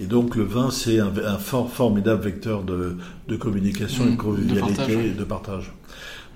[0.00, 4.16] Et donc le vin, c'est un, un formidable vecteur de, de communication et de mmh,
[4.16, 5.72] convivialité et de partage.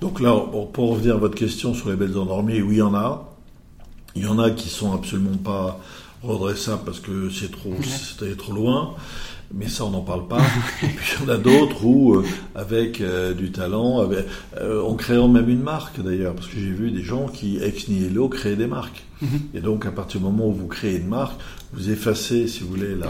[0.00, 0.36] Donc là,
[0.72, 3.36] pour revenir à votre question sur les belles endormies, oui, il y en a.
[4.16, 5.80] Il y en a qui sont absolument pas
[6.24, 8.94] redressables parce que c'est trop, c'est trop loin.
[9.54, 10.40] mais ça on n'en parle pas.
[10.82, 12.24] Et puis il y en a d'autres où, euh,
[12.56, 13.00] avec
[13.36, 14.26] du talent, avec,
[14.60, 18.28] en créant même une marque d'ailleurs, parce que j'ai vu des gens qui ex nihilo
[18.28, 19.04] créaient des marques.
[19.20, 19.40] Mhm.
[19.54, 21.40] Et donc à partir du moment où vous créez une marque,
[21.72, 23.08] vous effacez, si vous voulez, la,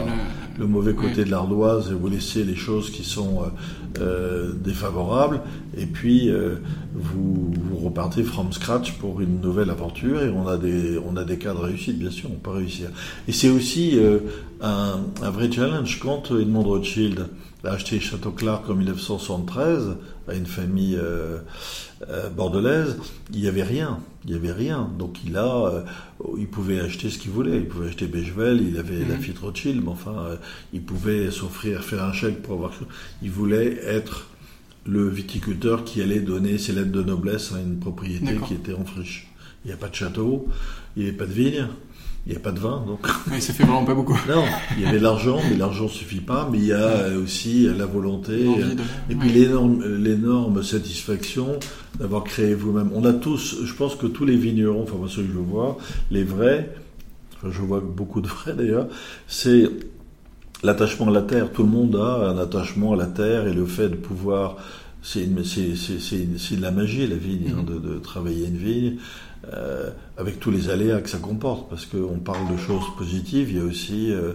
[0.57, 5.41] le mauvais côté de l'ardoise et vous laissez les choses qui sont euh, euh défavorables.
[5.77, 6.55] Et puis euh,
[6.93, 10.23] vous, vous, repartez from scratch pour une nouvelle aventure.
[10.23, 12.89] Et on a des on a des cas de réussite, bien sûr, on peut réussir.
[13.27, 14.19] Et c'est aussi euh,
[14.61, 17.27] un, un, vrai challenge quand Edmond Rothschild
[17.63, 19.95] a acheté Château Clark en 1973
[20.27, 21.39] à une famille euh,
[22.09, 22.97] euh, bordelaise,
[23.31, 23.99] il n'y avait rien.
[24.25, 24.89] Il n'y avait rien.
[24.97, 25.81] Donc il a, euh,
[26.37, 27.57] il pouvait acheter ce qu'il voulait.
[27.57, 29.33] Il pouvait acheter Bechevel, il avait la mhm.
[29.41, 30.37] Rothschild, mais enfin,
[30.73, 32.73] il pouvait s'offrir, faire un chèque pour avoir.
[33.21, 34.27] Il voulait être
[34.85, 38.83] le viticulteur qui allait donner ses lettres de noblesse à une propriété qui était en
[38.83, 39.27] friche.
[39.63, 40.47] Il n'y a pas de château,
[40.95, 41.67] il n'y avait pas de vigne.
[42.25, 43.05] Il n'y a pas de vin, donc.
[43.29, 44.17] Oui, ça fait vraiment pas beaucoup.
[44.29, 44.45] Non,
[44.77, 46.47] il y avait l'argent, mais l'argent suffit pas.
[46.49, 48.47] Mais il y a aussi la volonté,
[49.09, 51.59] et puis l'énorme, l'énorme satisfaction
[51.99, 52.91] d'avoir créé vous-même.
[52.93, 55.77] On a tous, je pense que tous les vignerons, enfin moi ceux que je vois,
[56.11, 56.73] les vrais,
[57.35, 58.87] enfin je vois beaucoup de vrais d'ailleurs,
[59.27, 59.69] c'est
[60.63, 61.51] l'attachement à la terre.
[61.51, 64.57] Tout le monde a un attachement à la terre et le fait de pouvoir,
[65.01, 68.95] c'est, de la magie la vigne, hein, de, de travailler une vigne.
[69.51, 73.57] Euh, avec tous les aléas que ça comporte, parce qu'on parle de choses positives, il
[73.57, 74.33] y a aussi euh,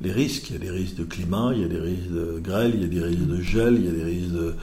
[0.00, 0.50] les risques.
[0.50, 2.80] Il y a des risques de climat, il y a des risques de grêle, il
[2.80, 4.54] y a des risques de gel, il y a des risques de,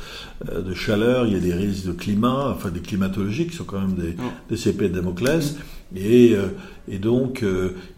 [0.49, 3.63] euh, de chaleur, il y a des risques de climat, enfin des climatologiques qui sont
[3.63, 4.17] quand même des,
[4.49, 5.55] des CP de Damoclès.
[5.95, 6.35] Et,
[6.89, 7.45] et donc,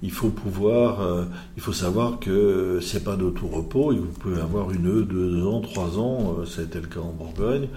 [0.04, 3.92] il faut pouvoir, il faut savoir que c'est pas de tout repos.
[3.96, 7.70] Vous pouvez avoir une, deux ans, trois ans, ça a été le cas en Bourgogne,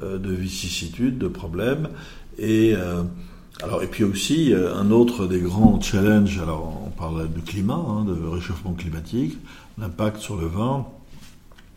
[0.00, 1.88] de vicissitudes, de problèmes.
[2.38, 2.74] Et
[3.62, 7.74] alors, et puis aussi, euh, un autre des grands challenges, alors on parle de climat,
[7.74, 9.38] hein, de réchauffement climatique,
[9.78, 10.86] l'impact sur le vin.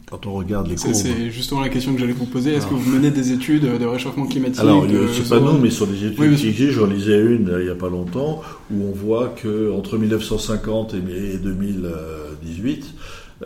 [0.09, 0.93] Quand on regarde les courbes.
[0.93, 2.53] C'est justement la question que j'allais vous poser.
[2.53, 5.85] Est-ce que vous menez des études de réchauffement climatique Alors, c'est pas nous, mais sur
[5.85, 8.93] des études oui, je j'en lisais une euh, il n'y a pas longtemps, où on
[8.93, 12.85] voit que entre 1950 et 2018,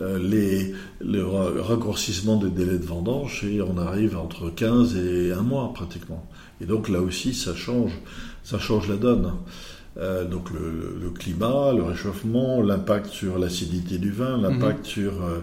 [0.00, 1.24] euh, les, le
[1.60, 6.24] raccourcissement des délais de vendange, et on arrive entre 15 et un mois pratiquement.
[6.62, 7.92] Et donc là aussi, ça change,
[8.44, 9.32] ça change la donne.
[9.98, 14.84] Euh, donc le, climat, le réchauffement, l'impact sur l'acidité du vin, l'impact mhm.
[14.84, 15.40] sur euh,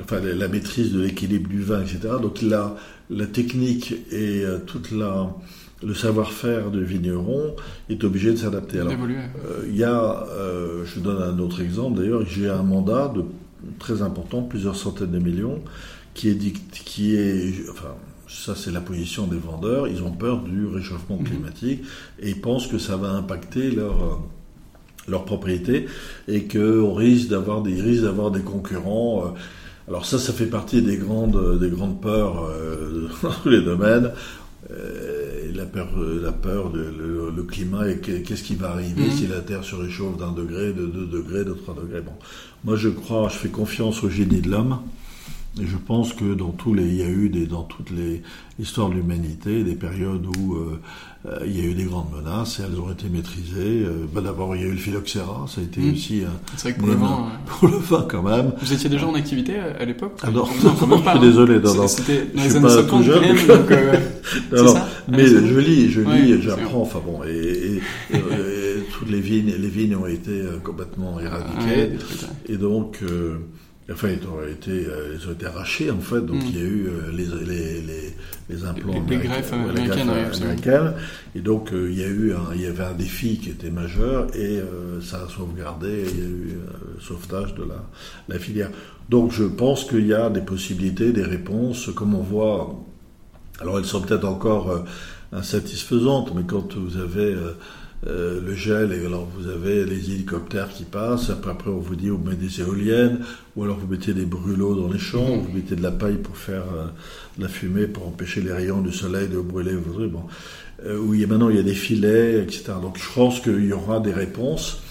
[0.00, 1.98] enfin, la, maîtrise de l'équilibre du vin, etc.
[2.22, 2.76] Donc là,
[3.10, 5.34] la technique et euh, toute la
[5.82, 7.54] le savoir-faire de vigneron
[7.90, 8.80] est obligé de s'adapter.
[8.80, 8.94] Alors,
[9.68, 10.26] il y a,
[10.86, 13.22] je donne un autre exemple d'ailleurs, j'ai un mandat de
[13.78, 15.62] très important, plusieurs centaines de millions,
[16.14, 16.38] qui est,
[16.72, 17.94] qui est enfin,
[18.28, 21.24] ça c'est la position des vendeurs, ils ont peur du réchauffement mhm.
[21.24, 21.82] climatique
[22.20, 24.16] et ils pensent que ça va impacter leur, euh,
[25.08, 25.86] leur propriété
[26.28, 29.24] et qu'on risque d'avoir des, risques d'avoir des concurrents.
[29.26, 29.38] Euh.
[29.88, 34.10] Alors ça, ça fait partie des grandes, des grandes peurs euh, dans tous les domaines.
[35.54, 39.12] la peur, la peur de le, climat et qu'est-ce qui va arriver mhm.
[39.12, 42.00] si la Terre se réchauffe d'un degré, de deux degrés, de trois degrés.
[42.00, 42.14] Bon,
[42.64, 44.78] moi je crois, je fais confiance au génie de l'homme.
[45.60, 48.22] Et je pense que dans tous les, il y a eu des, dans toutes les
[48.58, 50.78] histoires de l'humanité, des périodes où euh,
[51.26, 53.84] euh, il y a eu des grandes menaces et elles ont été maîtrisées.
[53.84, 55.92] Euh, bah, D'abord, il y a eu le phylloxéra, ça a été mmh.
[55.92, 56.56] aussi un.
[56.56, 58.52] C'est vrai que pour le vin, pour le vin quand même.
[58.60, 60.18] Vous étiez déjà en activité à l'époque?
[60.22, 61.88] Ah non, non, je suis désolé, non, non.
[61.88, 63.96] C'était dans les années 50, jeune, donc, euh,
[64.52, 64.88] non, ça?
[65.08, 66.82] Mais je lis, je lis, j'apprends.
[66.82, 67.80] Enfin bon, et,
[68.12, 68.20] et, et,
[68.92, 71.96] toutes les vignes, les vignes ont été complètement éradiquées,
[72.46, 73.00] et donc.
[73.92, 76.46] Enfin, ils ont été, euh, ils ont été arrachés en fait, donc mm.
[76.48, 78.14] il y a eu euh, les, les, les,
[78.50, 80.92] les, implants les, greffes américaines, américaines,
[81.36, 83.70] et donc euh, il y a eu, un, il y avait un défi qui était
[83.70, 84.60] majeur et
[85.02, 86.58] ça a sauvegardé, il y a eu
[86.96, 87.84] le sauvetage de la,
[88.28, 88.70] la filière.
[89.08, 92.74] Donc je pense qu'il y a des possibilités, des réponses, comme on voit.
[93.60, 94.84] Alors elles sont peut-être encore
[95.32, 97.36] insatisfaisantes, mais quand vous avez
[98.06, 102.10] euh, le gel, et alors vous avez les hélicoptères qui passent, après, on vous dit
[102.10, 103.20] vous mettez des éoliennes,
[103.56, 106.36] ou alors vous mettez des brûlots dans les champs, vous mettez de la paille pour
[106.36, 106.86] faire euh,
[107.38, 110.06] de la fumée, pour empêcher les rayons du soleil de brûler vos.
[110.08, 110.24] Bon.
[110.84, 112.74] Euh, oui, maintenant il y a des filets, etc.
[112.82, 114.82] Donc je pense qu'il y aura des réponses.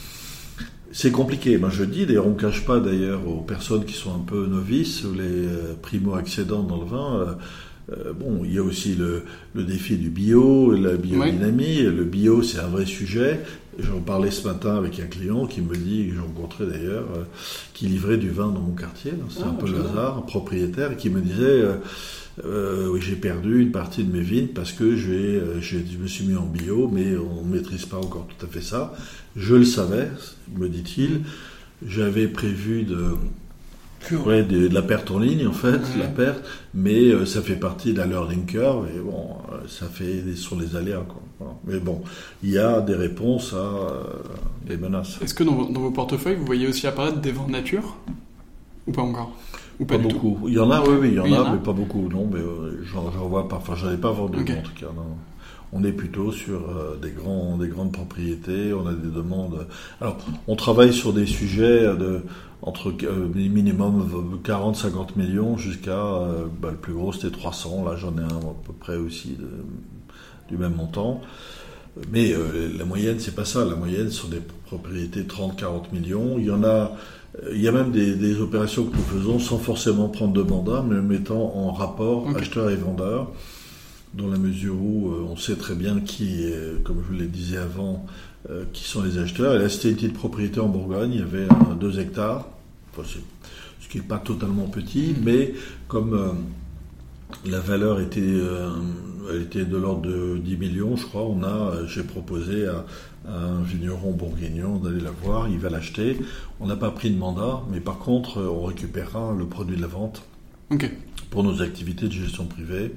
[0.91, 1.57] C'est compliqué.
[1.59, 4.47] Moi je dis, d'ailleurs on ne cache pas d'ailleurs aux personnes qui sont un peu
[4.47, 5.47] novices, ou les
[5.81, 7.37] primo-accédants dans le vin,
[7.91, 9.23] euh, bon, il y a aussi le,
[9.53, 11.83] le, défi du bio, la biodynamie.
[11.83, 13.41] Le bio, c'est un vrai sujet.
[13.77, 17.23] J'en parlais ce matin avec un client qui me dit, que j'ai rencontré d'ailleurs, euh,
[17.73, 19.11] qui livrait du vin dans mon quartier.
[19.29, 21.75] C'est ah, un peu le hasard, un propriétaire, et qui me disait, euh,
[22.45, 26.25] euh, oui, j'ai perdu une partie de mes vignes parce que j'ai, je me suis
[26.25, 28.93] mis en bio, mais on ne maîtrise pas encore tout à fait ça.
[29.35, 30.09] Je le savais,
[30.57, 31.21] me dit-il.
[31.85, 33.15] J'avais prévu de
[34.11, 36.43] Ouais, de, la perte en ligne en fait, la perte,
[36.73, 40.35] mais euh, ça fait partie de la learning curve et bon, euh, ça fait des,
[40.35, 41.57] sur les aléas quoi.
[41.65, 42.01] Mais bon,
[42.43, 44.03] il y a des réponses à euh,
[44.65, 45.19] des menaces.
[45.21, 47.95] Est-ce que dans, vos portefeuilles, vous voyez aussi apparaître des vents de nature
[48.87, 49.35] ou pas encore
[49.79, 50.39] ou pas, beaucoup.
[50.47, 52.07] Il y en a, oui, oui, il y en, a, mais pas beaucoup.
[52.07, 52.39] Non, mais
[52.85, 53.57] j'en vois pas.
[53.57, 54.85] Enfin, j'en ai pas vendu en tout cas.
[54.95, 55.17] Non.
[55.73, 56.61] On est plutôt sur
[57.01, 58.71] des grands, des grandes propriétés.
[58.71, 59.67] On a des demandes.
[59.99, 62.21] Alors, on travaille sur des sujets de
[62.65, 68.17] entre euh, minimum 40-50 millions jusqu'à euh, bah, le plus gros c'était 300 là j'en
[68.17, 69.37] ai un à peu près aussi
[70.49, 71.21] du même montant.
[72.11, 73.63] Mais euh, la moyenne c'est pas ça.
[73.63, 76.37] La moyenne sont des propriétés 30-40 millions.
[76.37, 76.91] Il y en a
[77.51, 81.01] il y a même des, opérations que nous faisons sans forcément prendre de mandat mais
[81.01, 83.29] mettant en rapport acheteurs et vendeurs
[84.13, 86.45] dans la mesure où on sait très bien qui
[86.85, 88.05] comme je vous l'ai disais avant
[88.71, 89.55] qui sont les acheteurs.
[89.55, 91.47] Et là, c'était une petite propriété en Bourgogne, il y avait
[91.77, 92.45] 2 hectares
[93.03, 95.53] ce qui n'est pas totalement petit, mais
[95.87, 96.31] comme euh,
[97.45, 98.69] la valeur était, euh,
[99.43, 102.85] était de l'ordre de 10 millions, je crois, on a, euh, j'ai proposé à,
[103.27, 106.15] un vigneron bourguignon d'aller la voir, il va l'acheter.
[106.59, 109.87] On n'a pas pris de mandat, mais par contre, on récupérera le produit de la
[109.87, 110.23] vente
[111.31, 112.91] pour nos activités de gestion privée.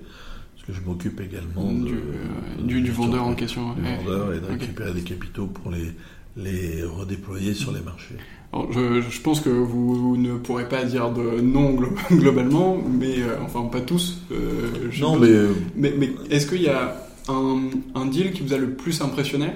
[0.55, 3.73] Parce que je m'occupe également du, du, vendeur en question.
[3.73, 5.95] Du vendeur et de récupérer des capitaux pour les,
[6.37, 8.17] les redéployer sur les marchés
[8.53, 11.77] je, pense que vous, ne pourrez pas dire de non
[12.11, 14.19] globalement, mais euh, enfin pas tous.
[14.33, 15.93] Euh, non, euh, mais...
[15.97, 16.11] mais...
[16.31, 16.97] est-ce qu'il y a
[17.29, 19.51] un, deal qui vous a le plus impressionné?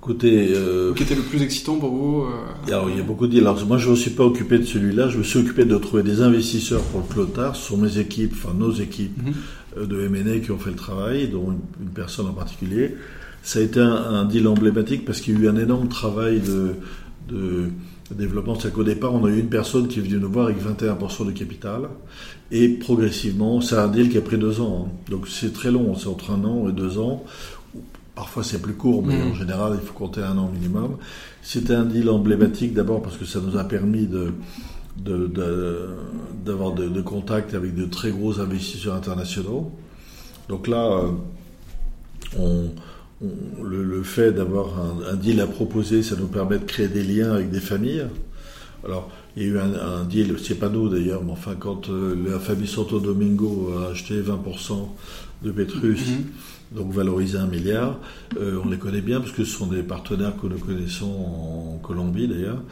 [0.00, 0.54] Écoutez,
[0.96, 2.26] qui était le plus excitant pour vous
[2.68, 3.40] Alors il y a beaucoup de deals.
[3.40, 5.08] Alors moi je ne me suis pas occupé de celui-là.
[5.08, 7.56] Je me suis occupé de trouver des investisseurs pour le Clotard.
[7.56, 9.18] Ce sont mes équipes, enfin nos équipes
[9.76, 9.86] mhm.
[9.86, 12.94] de M&A qui ont fait le travail, dont une, personne en particulier.
[13.42, 16.40] Ça a été un, un deal emblématique parce qu'il y a eu un énorme travail
[16.40, 16.76] de
[17.28, 17.70] de
[18.14, 18.58] développement.
[18.58, 21.26] C'est qu'au départ, on a eu une personne qui est venue nous voir avec 21%
[21.26, 21.88] de capital.
[22.50, 24.86] Et progressivement, c'est un deal qui a pris deux ans.
[24.86, 25.10] Hein.
[25.10, 27.24] Donc c'est très long, c'est entre un an et deux ans.
[28.14, 29.30] Parfois c'est plus court, mais mmh.
[29.30, 30.96] en général, il faut compter un an minimum.
[31.42, 34.32] C'était un deal emblématique d'abord parce que ça nous a permis de
[36.44, 39.70] d'avoir de, de, contacts avec de très gros investisseurs internationaux.
[40.48, 41.04] Donc là,
[42.36, 42.66] euh,
[43.22, 44.74] on, le, fait d'avoir
[45.10, 48.06] un, deal à proposer, ça nous permet de créer des liens avec des familles.
[48.84, 52.14] Alors, il y a eu un, deal, c'est pas nous d'ailleurs, mais enfin, quand euh,
[52.28, 54.88] la famille Santo Domingo a acheté 20%
[55.42, 56.24] de Petrus, mhm.
[56.72, 57.98] donc valorisé un milliard,
[58.38, 61.78] euh, on les connaît bien parce que ce sont des partenaires que nous connaissons en
[61.82, 62.62] Colombie d'ailleurs.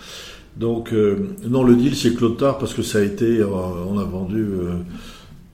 [0.56, 4.46] Donc, euh, non, le deal c'est Clotard parce que ça a été, on a vendu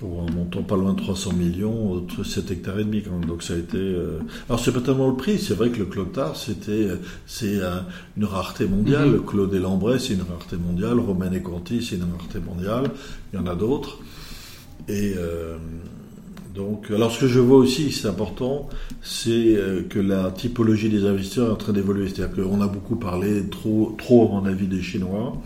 [0.03, 3.25] pour un montant pas loin de 300 millions, 7 hectares et demi quand même.
[3.25, 3.79] Donc ça a été.
[3.79, 6.89] Euh, alors c'est pas tellement le prix, c'est vrai que le Clotard c'était
[7.25, 7.61] c'est
[8.17, 9.11] une rareté mondiale.
[9.11, 9.25] Mm-hmm.
[9.25, 10.99] Claude et Lambray c'est une rareté mondiale.
[10.99, 12.91] Romain et Conti c'est une rareté mondiale.
[13.33, 14.01] Il y en a d'autres.
[14.89, 15.57] Et euh,
[16.53, 18.69] donc, alors ce que je vois aussi, c'est important,
[19.03, 22.09] c'est euh, que la typologie des investisseurs est en train d'évoluer.
[22.09, 25.41] C'est-à-dire qu'on a beaucoup parlé, trop, trop à mon avis, des Chinois.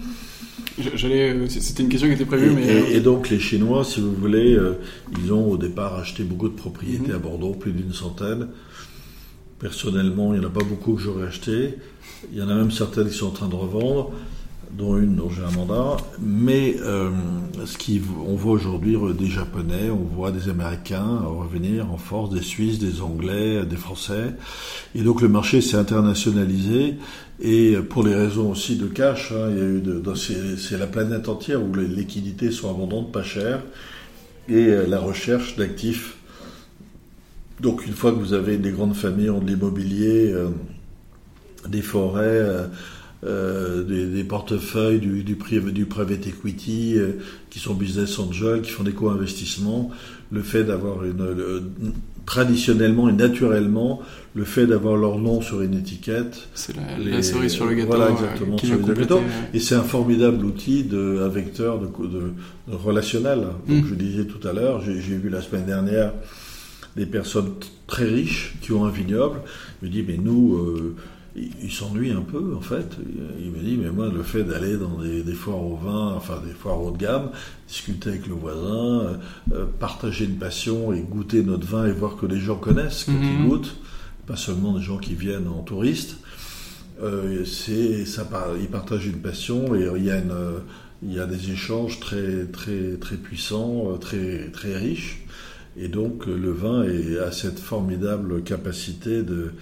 [0.95, 3.83] J'allais, euh, c'était une question qui était prévue, et, mais euh, et, donc les Chinois,
[3.85, 4.79] si vous voulez, euh,
[5.19, 7.15] ils ont au départ acheté beaucoup de propriétés mhm.
[7.15, 8.49] à Bordeaux, plus d'une centaine.
[9.59, 11.77] Personnellement, il n'y en a pas beaucoup que j'aurais acheté.
[12.31, 14.13] Il y en a même certaines qui sont en train de revendre
[14.77, 15.97] dont une dont j'ai un mandat.
[16.21, 17.11] Mais euh,
[17.65, 22.43] ce qui, on voit aujourd'hui des Japonais, on voit des Américains revenir en force, des
[22.43, 24.35] Suisses, des Anglais, des Français.
[24.95, 26.97] Et donc le marché s'est internationalisé.
[27.41, 30.87] Et pour les raisons aussi de cash, hein, il y a eu de, c'est la
[30.87, 33.63] planète entière où les liquidités sont abondantes, pas chères,
[34.49, 36.17] et euh, la recherche d'actifs.
[37.61, 40.49] Donc une fois que vous avez des grandes familles ont de l'immobilier, euh,
[41.69, 42.67] des forêts, euh,
[43.23, 45.37] des, portefeuilles du, du,
[45.73, 47.13] du private equity euh,
[47.51, 49.91] qui sont business angel, qui font des co-investissements,
[50.31, 51.63] le fait d'avoir une,
[52.27, 54.03] traditionnellement et naturellement
[54.35, 56.49] le fait d'avoir leur nom sur une étiquette.
[56.55, 57.89] C'est la, cerise sur le gâteau.
[57.89, 59.21] Voilà, exactement, sur le gâteau.
[59.55, 62.33] Et c'est un formidable outil de, un vecteur de, de,
[62.69, 63.47] relationnel.
[63.69, 63.89] Donc, mm.
[63.89, 66.13] je disais tout à l'heure, j'ai vu la semaine dernière
[66.97, 67.53] des personnes
[67.87, 69.41] très riches qui ont un vignoble.
[69.81, 70.97] Je me dis, mais nous, euh,
[71.37, 72.97] il, s'ennuie un peu en fait.
[73.41, 76.53] Il me dit mais moi le fait d'aller dans des, foires au vin, enfin des
[76.53, 77.31] foires haut de gamme,
[77.69, 79.15] discuter avec le voisin, euh,
[79.53, 83.13] euh, partager une passion et goûter notre vin et voir que les gens connaissent quand
[83.13, 83.49] ils mhm.
[83.49, 83.77] goûtent,
[84.27, 86.17] pas seulement des gens qui viennent en touriste.
[87.03, 88.27] Euh, c'est ça,
[88.59, 90.35] ils partagent une passion et il y a une,
[91.03, 95.23] il y a des échanges très très très puissants, très très riches.
[95.79, 96.87] Et donc le vin
[97.23, 99.53] a cette formidable capacité de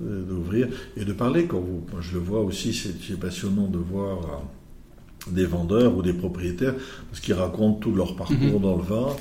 [0.00, 1.84] d'ouvrir et de parler quand vous.
[1.92, 4.42] Moi, je le vois aussi, c'est passionnant de voir
[5.28, 6.74] des vendeurs ou des propriétaires,
[7.10, 8.60] parce qu'ils racontent tout leur parcours mhm.
[8.60, 9.16] dans le vin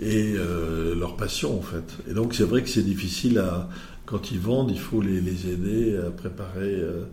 [0.00, 1.96] et euh, leur passion en fait.
[2.10, 3.68] Et donc c'est vrai que c'est difficile à,
[4.06, 6.74] quand ils vendent, il faut les, les aider à préparer.
[6.74, 7.04] Euh,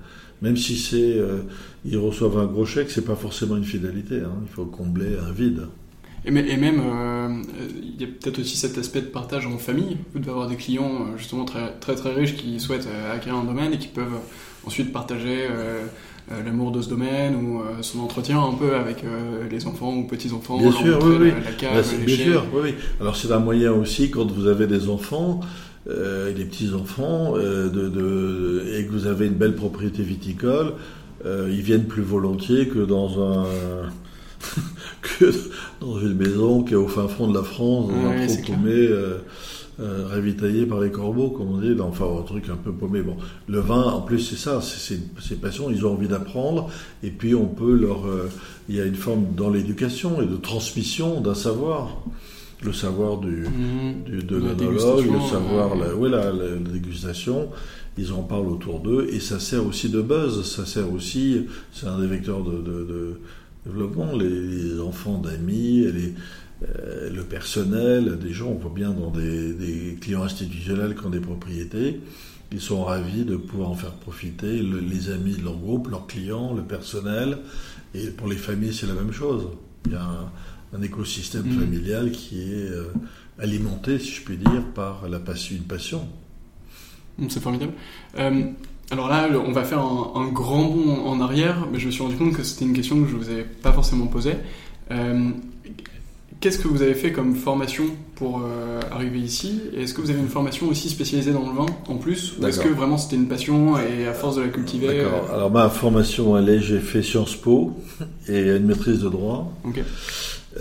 [0.42, 1.42] même si c'est, euh,
[1.86, 4.20] ils reçoivent un gros chèque, c'est pas forcément une fidélité.
[4.20, 5.68] Hein, il faut combler un vide.
[6.26, 7.42] Et, même, euh,
[7.82, 9.98] il y a peut-être aussi cet aspect de partage en famille.
[10.14, 13.74] Vous devez avoir des clients justement très très, très riches qui souhaitent acquérir un domaine
[13.74, 14.20] et qui peuvent
[14.66, 15.48] ensuite partager
[16.44, 19.04] l'amour de ce domaine ou son entretien un peu avec
[19.52, 20.58] les enfants ou petits-enfants.
[20.58, 21.32] Bien sûr, oui, oui.
[21.46, 22.74] La, cave, bah, bien sûr, oui, oui.
[23.00, 25.42] Alors c'est un moyen aussi quand vous avez des enfants
[25.88, 30.74] euh, des petits-enfants, euh, de, de, et que vous avez une belle propriété viticole,
[31.28, 33.46] euh, ils viennent plus volontiers que dans un
[35.02, 35.32] que
[35.82, 38.74] dans une maison qui est au fin fond de la France, dans un trou paumé,
[38.74, 39.18] euh,
[39.80, 43.02] euh, ravitaillé par les corbeaux, comme on dit, enfin un truc un peu paumé.
[43.02, 43.18] Bon,
[43.48, 46.70] le vin, en plus, c'est ça, c'est c'est passion, ils ont envie d'apprendre,
[47.04, 48.30] et puis on peut leur, euh,
[48.70, 51.98] il y a une forme dans l'éducation et de transmission d'un savoir
[52.64, 54.24] le savoir du, mhm.
[54.24, 56.32] de l'analogue, le savoir, la, oui, la,
[56.72, 57.50] dégustation,
[57.98, 61.88] ils en parlent autour d'eux, et ça sert aussi de buzz, ça sert aussi, c'est
[61.88, 63.20] un des vecteurs de, de,
[63.66, 69.98] développement, les, enfants d'amis, euh, le personnel, des gens, on voit bien dans des, des,
[70.00, 72.02] clients institutionnels qui ont des propriétés,
[72.52, 76.54] ils sont ravis de pouvoir en faire profiter les amis de leur groupe, leurs clients,
[76.54, 77.40] le personnel,
[77.94, 79.48] et pour les familles c'est la même chose.
[79.86, 80.32] Il y a un,
[80.76, 81.60] un écosystème mm.
[81.60, 82.94] familial qui est euh,
[83.40, 86.08] alimenté, si je puis dire, par la passion, une passion.
[87.18, 87.74] Mm, c'est formidable.
[88.18, 88.44] Euh,
[88.92, 92.16] alors là, on va faire un, grand bond en arrière, mais je me suis rendu
[92.16, 94.36] compte que c'était une question que je ne vous avais pas forcément posée.
[94.92, 95.30] Euh,
[96.40, 98.42] qu'est-ce que vous avez fait comme formation pour
[98.92, 99.60] arriver ici?
[99.76, 102.36] Est-ce que vous avez une formation aussi spécialisée dans le vin en plus?
[102.40, 105.32] Ou est-ce que vraiment c'était une passion et à force de la cultiver D'accord.
[105.34, 107.74] Alors ma formation, elle est, j'ai fait Sciences Po
[108.28, 109.52] et une maîtrise de droit.
[109.64, 109.82] Ok.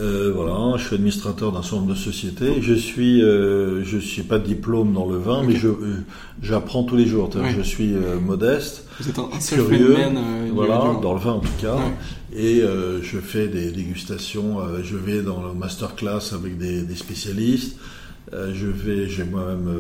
[0.01, 2.61] Euh, voilà, je suis administrateur d'un nombre de sociétés.
[2.61, 6.05] Je suis, euh, je suis pas de diplôme dans le vin, mais je, euh,
[6.43, 7.31] j'apprends tous les jours.
[7.57, 9.97] Je suis euh, modeste, Vous êtes un, curieux,
[10.53, 11.77] voilà, dans le vin en tout cas.
[12.37, 12.63] Et
[13.03, 14.59] je fais des dégustations.
[14.83, 17.79] je vais dans le masterclass avec des, des spécialistes.
[18.33, 19.71] je vais, j'ai moi-même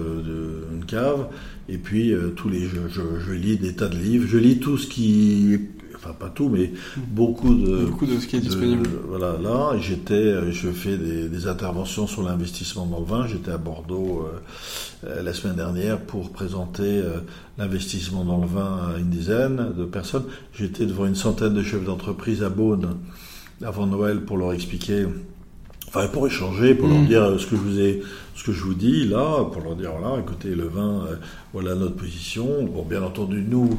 [0.73, 1.27] une cave.
[1.69, 4.27] Et puis tous les, je, je, je, lis des tas de livres.
[4.29, 5.59] Je lis tout ce qui
[6.05, 6.73] enfin pas tout, mais
[7.09, 8.89] beaucoup de, beaucoup de ce qui est disponible.
[9.09, 13.27] voilà, là, j'étais, je fais des, des interventions sur l'investissement dans le vin.
[13.27, 17.19] J'étais à Bordeaux euh, euh, la semaine dernière pour présenter euh,
[17.59, 20.25] l'investissement dans le vin à une dizaine de personnes.
[20.53, 22.97] J'étais devant une centaine de chefs d'entreprise à Beaune
[23.65, 25.07] avant Noël pour leur expliquer.
[25.89, 27.07] Enfin, pour échanger, pour leur mm.
[27.07, 28.03] dire ce que je vous ai,
[28.35, 31.07] ce que je vous dis là, pour leur dire voilà, écoutez, le vin,
[31.53, 32.65] voilà notre position.
[32.65, 33.79] Bon, bien entendu, nous,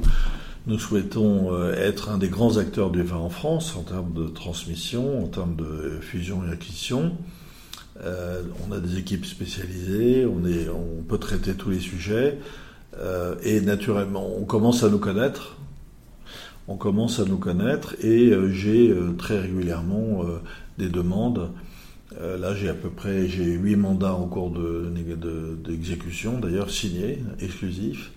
[0.68, 4.28] nous souhaitons euh, être un des grands acteurs du vin en France en termes de
[4.28, 7.16] transmission, en termes de fusion et acquisition.
[8.04, 12.40] Euh, on a des équipes spécialisées, on, peut traiter tous les sujets
[13.00, 15.58] euh, et naturellement, on commence à nous connaître.
[16.68, 20.24] On commence à nous connaître et j'ai très régulièrement
[20.80, 21.52] des demandes.
[22.20, 24.52] là, j'ai à peu près j'ai huit mandats en cours
[25.64, 28.12] d'exécution, de, d'ailleurs signés, exclusifs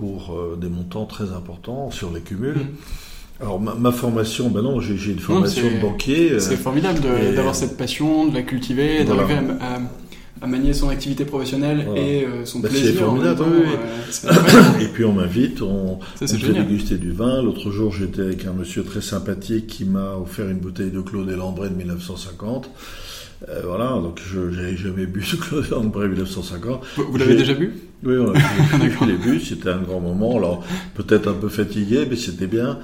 [0.00, 2.56] pour euh, des montants très importants sur les cumuls.
[2.56, 3.42] Mm.
[3.42, 6.32] Alors ma, formation, ben non, j'ai une formation de banquier.
[6.32, 7.00] Euh, c'est formidable
[7.34, 9.38] d'avoir cette passion, de la cultiver, d'arriver
[10.42, 12.92] à, manier son activité professionnelle et euh, son ben, plaisir.
[12.92, 13.44] C'est formidable.
[14.80, 17.42] et puis on m'invite, on, on fait déguster du vin.
[17.42, 21.30] L'autre jour, j'étais avec un monsieur très sympathique qui m'a offert une bouteille de Claude
[21.30, 22.70] et Lambray de 1950.
[23.48, 26.84] Euh, voilà, donc je n'avais jamais bu ce Claude Lambray 1950.
[26.96, 27.72] Vous, l'avez déjà bu?
[28.02, 30.36] Oui, on l'a bu, c'était un grand moment.
[30.36, 30.64] Alors
[30.94, 32.78] peut-être un peu fatigué, mais c'était bien.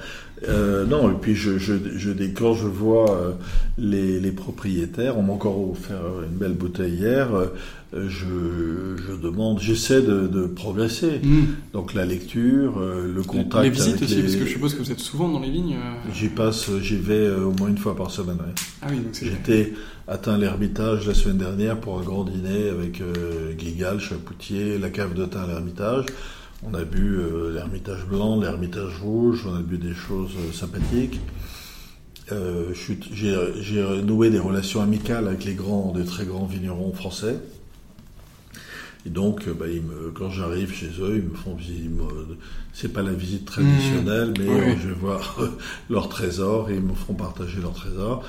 [0.47, 3.31] Euh, non, et puis je, je, je, quand je vois euh,
[3.77, 7.47] les, les, propriétaires, on m'a encore offert une belle bouteille hier, euh,
[7.93, 11.19] je, je, demande, j'essaie de, de, progresser.
[11.23, 11.45] Hmm.
[11.73, 13.63] Donc la lecture, euh, le contact.
[13.63, 15.77] Les visites aussi, parce que je suppose que vous êtes souvent dans les vignes.
[16.13, 18.37] J'y passe, j'y vais au moins une fois par semaine.
[18.81, 19.73] Ah oui, donc J'étais
[20.07, 25.13] atteint l'Ermitage la semaine dernière pour un grand dîner avec euh, Guigal, Chapoutier, la cave
[25.13, 26.05] de thym à l'Ermitage.
[26.63, 31.19] On a bu euh, l'Ermitage blanc, l'Ermitage rouge, on a bu des choses euh, sympathiques.
[32.31, 37.37] Euh, J'ai noué des relations amicales avec les grands, des très grands vignerons français.
[39.07, 41.89] Et donc, bah, ils me, quand j'arrive chez eux, ils me font visiter.
[42.73, 44.33] C'est pas la visite traditionnelle, mmh.
[44.39, 45.39] mais je vais voir
[45.89, 48.25] leur trésor et ils me font partager leur trésor.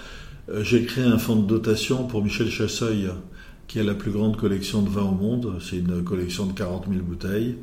[0.49, 3.11] Euh, j'ai créé un fonds de dotation pour Michel Chasseuil,
[3.66, 5.55] qui a la plus grande collection de vin au monde.
[5.61, 7.57] C'est une collection de 40 000 bouteilles.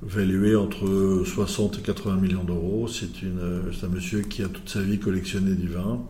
[0.00, 2.88] valué entre 60 et 80 millions d'euros.
[2.88, 6.00] C'est un monsieur qui a toute sa vie collectionné du vin.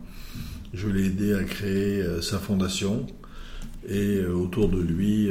[0.74, 3.08] Je l'ai aidé à créer sa fondation
[3.88, 5.28] et autour de lui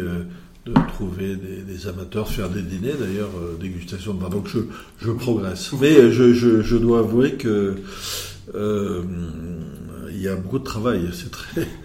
[0.69, 4.29] de trouver des, amateurs, faire des dîners d'ailleurs, dégustation de.
[4.29, 5.71] Donc je, progresse.
[5.79, 7.75] Mais je, je, dois avouer que
[8.55, 9.03] euh,
[10.11, 11.09] il y a beaucoup de travail.
[11.13, 11.67] C'est très.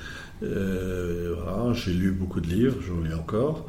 [0.43, 3.67] Euh, voilà, j'ai lu beaucoup de livres, j'en lis encore.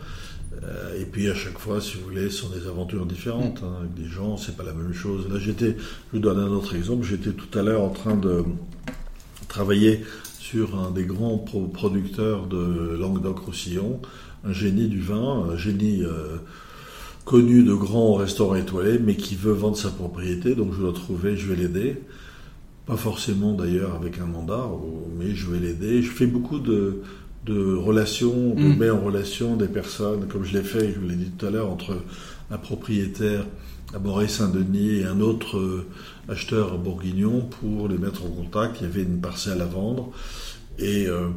[0.64, 3.62] Euh, et puis à chaque fois, si vous voulez, ce sont des aventures différentes.
[3.64, 5.30] Hein, avec des gens, c'est pas la même chose.
[5.32, 7.06] Là, j'étais, je vous donne un autre exemple.
[7.06, 8.44] J'étais tout à l'heure en train de
[9.48, 10.04] travailler
[10.40, 14.02] sur un des grands producteurs de Languedoc-Roussillon,
[14.46, 16.38] un génie du vin, un génie euh,
[17.26, 20.56] connu de grands restaurants étoilés, mais qui veut vendre sa propriété.
[20.56, 21.98] Donc je dois trouver, je vais l'aider.
[22.86, 24.70] Pas forcément d'ailleurs avec un mandat,
[25.18, 26.04] mais je vais l'aider.
[26.04, 27.02] Je fais beaucoup de,
[27.46, 28.78] de relations, de mm.
[28.78, 31.50] mets en relation des personnes, comme je l'ai fait, je vous l'ai dit tout à
[31.50, 31.98] l'heure, entre
[32.52, 33.46] un propriétaire
[33.94, 35.88] à Boré-Saint-Denis et un autre euh,
[36.28, 38.78] acheteur à Bourguignon pour les mettre en contact.
[38.82, 40.12] Il y avait une parcelle à vendre.
[40.78, 41.30] Et euh,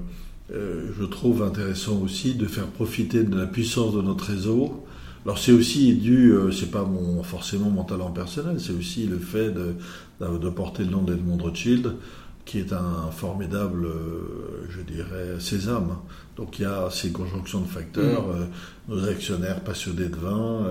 [0.50, 4.84] je trouve intéressant aussi de faire profiter de la puissance de notre réseau
[5.24, 9.18] alors c'est aussi dû, euh, c'est pas mon, forcément mon talent personnel, c'est aussi le
[9.18, 9.74] fait de,
[10.20, 11.96] de, porter le nom d'Edmond Rothschild,
[12.44, 15.98] qui est un formidable, euh, je dirais, sésame.
[16.36, 18.30] Donc il y a ces conjonctions de facteurs, mm.
[18.30, 18.44] euh,
[18.88, 20.66] nos actionnaires passionnés de vin,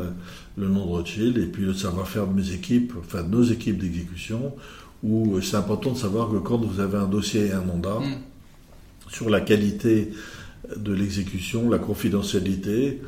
[0.58, 3.78] le nom de Rothschild, et puis le savoir-faire de mes équipes, enfin de nos équipes
[3.78, 4.56] d'exécution,
[5.04, 8.16] où c'est important de savoir que quand vous avez un dossier et un mandat, mm.
[9.10, 10.12] Sur la qualité
[10.76, 13.02] de l'exécution, la confidentialité,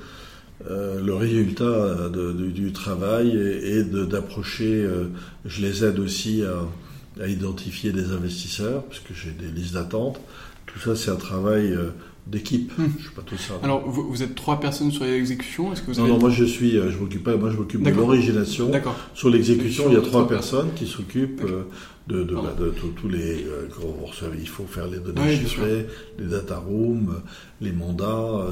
[0.70, 5.06] euh, le résultat du travail et, d'approcher, euh,
[5.46, 10.22] je les aide aussi à, identifier des investisseurs, parce que j'ai des listes d'attente.
[10.66, 11.90] Tout ça, c'est un travail euh,
[12.30, 12.72] d'équipe.
[12.78, 12.88] Hmm.
[12.98, 13.56] Je suis pas tout ça.
[13.64, 16.08] Alors, vous, êtes trois personnes sur l'exécution Est-ce que vous avez...
[16.08, 18.72] Non, non, moi je suis, je m'occupe pas, moi je m'occupe de l'origination.
[19.14, 21.44] Sur l'exécution, il y a trois personnes qui s'occupent
[22.08, 22.56] de, de, bah,
[22.96, 23.46] tous les.
[24.40, 27.22] il faut faire les données chiffrées, les data rooms,
[27.62, 28.46] les mandats.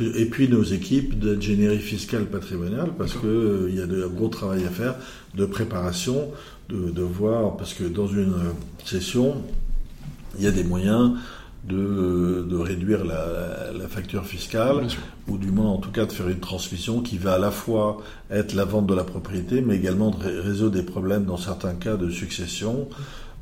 [0.00, 4.08] Et puis nos équipes d'ingénierie fiscale patrimoniale, parce qu'il euh, il y a de, un
[4.08, 4.96] gros travail à faire
[5.34, 6.28] de préparation,
[6.68, 8.34] de, voir, parce que dans une
[8.84, 9.42] session,
[10.38, 11.12] il y a des moyens
[11.64, 14.86] de, de réduire la, la, facture fiscale,
[15.28, 17.98] ou du moins en tout cas de faire une transmission qui va à la fois
[18.30, 21.96] être la vente de la propriété, mais également de résoudre des problèmes dans certains cas
[21.96, 22.88] de succession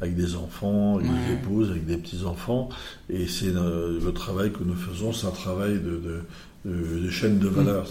[0.01, 2.69] avec des enfants, avec des épouses, avec des petits-enfants.
[3.11, 6.01] Et c'est le, travail que nous faisons, c'est un travail de,
[6.65, 7.85] de, de, chaîne de valeur.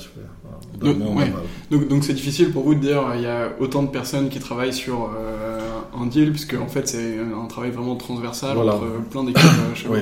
[0.80, 4.40] Donc, donc, c'est difficile pour vous de dire il y a autant de personnes qui
[4.40, 5.60] travaillent sur euh,
[6.00, 9.88] un deal, puisque en fait c'est un travail vraiment transversal entre plein d'équipes euh, chez
[9.90, 10.00] oui.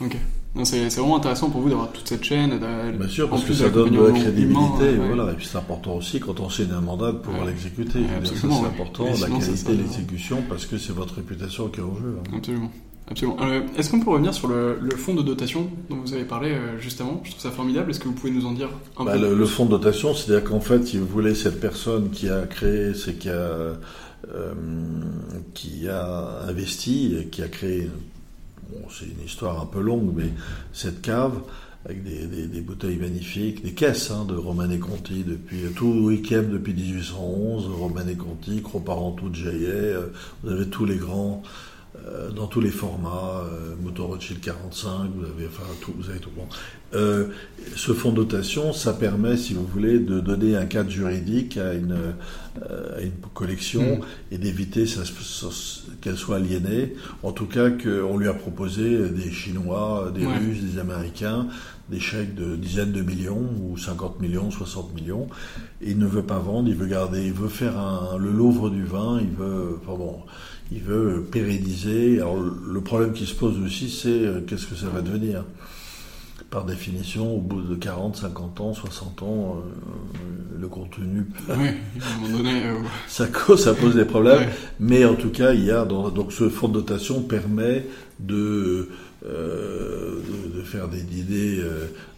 [0.00, 0.16] Ok.
[0.64, 2.58] C'est vraiment intéressant pour vous d'avoir toute cette chaîne.
[2.98, 4.96] Bien sûr, parce que ça donne de la crédibilité.
[5.06, 5.32] Voilà.
[5.32, 8.00] Et puis c'est important aussi quand on signe un mandat de pouvoir l'exécuter.
[8.24, 12.18] C'est important, la qualité de l'exécution, parce que c'est votre réputation qui est en jeu.
[12.18, 12.36] Hein.
[12.36, 12.70] Absolument.
[13.08, 13.36] Absolument.
[13.42, 16.78] Euh, est-ce qu'on peut revenir sur le, fonds de dotation dont vous avez parlé euh,
[16.78, 17.20] justement?
[17.24, 17.90] Je trouve ça formidable.
[17.90, 20.14] Est-ce que vous pouvez nous en dire un bah, peu le, le, fonds de dotation,
[20.14, 23.72] c'est-à-dire qu'en fait, si vous voulez, cette personne qui a créé, c'est qui a,
[24.32, 24.54] euh,
[25.54, 27.88] qui a investi, qui a créé
[28.90, 30.30] c'est une histoire un peu longue, mais
[30.72, 31.40] cette cave,
[31.84, 36.72] avec des, bouteilles magnifiques, des caisses hein, de Romanée Conti depuis tout le week-end depuis
[36.72, 40.12] 1811, Romanée Conti, Croparentou de Jaillet, euh,
[40.42, 41.42] vous avez tous les grands
[42.34, 46.30] dans tous les formats, euh, Motor Rothschild 45, vous avez, enfin, tout, vous avez tout
[46.34, 46.46] bon.
[46.94, 47.28] Euh,
[47.76, 51.74] ce fonds de dotation, ça permet, si vous voulez, de donner un cadre juridique à
[51.74, 51.96] une,
[52.62, 54.34] euh, à une collection mm.
[54.34, 54.84] et d'éviter
[56.00, 56.94] qu'elle soit aliénée.
[57.22, 61.46] En tout cas, qu'on lui a proposé des Chinois, des Russes, des Américains,
[61.88, 65.28] des chèques de dizaines de millions ou 50 millions, 60 millions.
[65.80, 68.70] Et il ne veut pas vendre, il veut garder, il veut faire un, le Louvre
[68.70, 70.22] du vin, il veut, pardon,
[70.74, 72.18] il veut pérenniser.
[72.20, 75.44] Alors le problème qui se pose aussi, c'est euh, qu'est-ce que ça va devenir?
[76.50, 81.26] Par définition, au bout de 40, 50 ans, 60 ans, euh, le contenu.
[81.48, 81.68] Oui,
[82.00, 82.66] à un moment donné.
[82.66, 82.74] Euh,
[83.08, 84.48] ça, ça pose des problèmes.
[84.78, 85.84] Mais en tout cas, il y a.
[85.84, 87.86] donc ce fonds de dotation permet
[88.20, 88.90] de,
[89.24, 91.62] de, faire des idées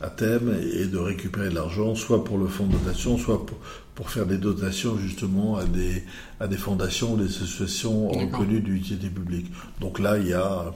[0.00, 3.58] à thème et de récupérer de l'argent, soit pour le fonds de dotation, soit pour,
[3.94, 6.04] pour faire des dotations justement à des,
[6.40, 9.52] à des fondations, des associations reconnues d'utilité publique.
[9.80, 10.72] Donc là, il y a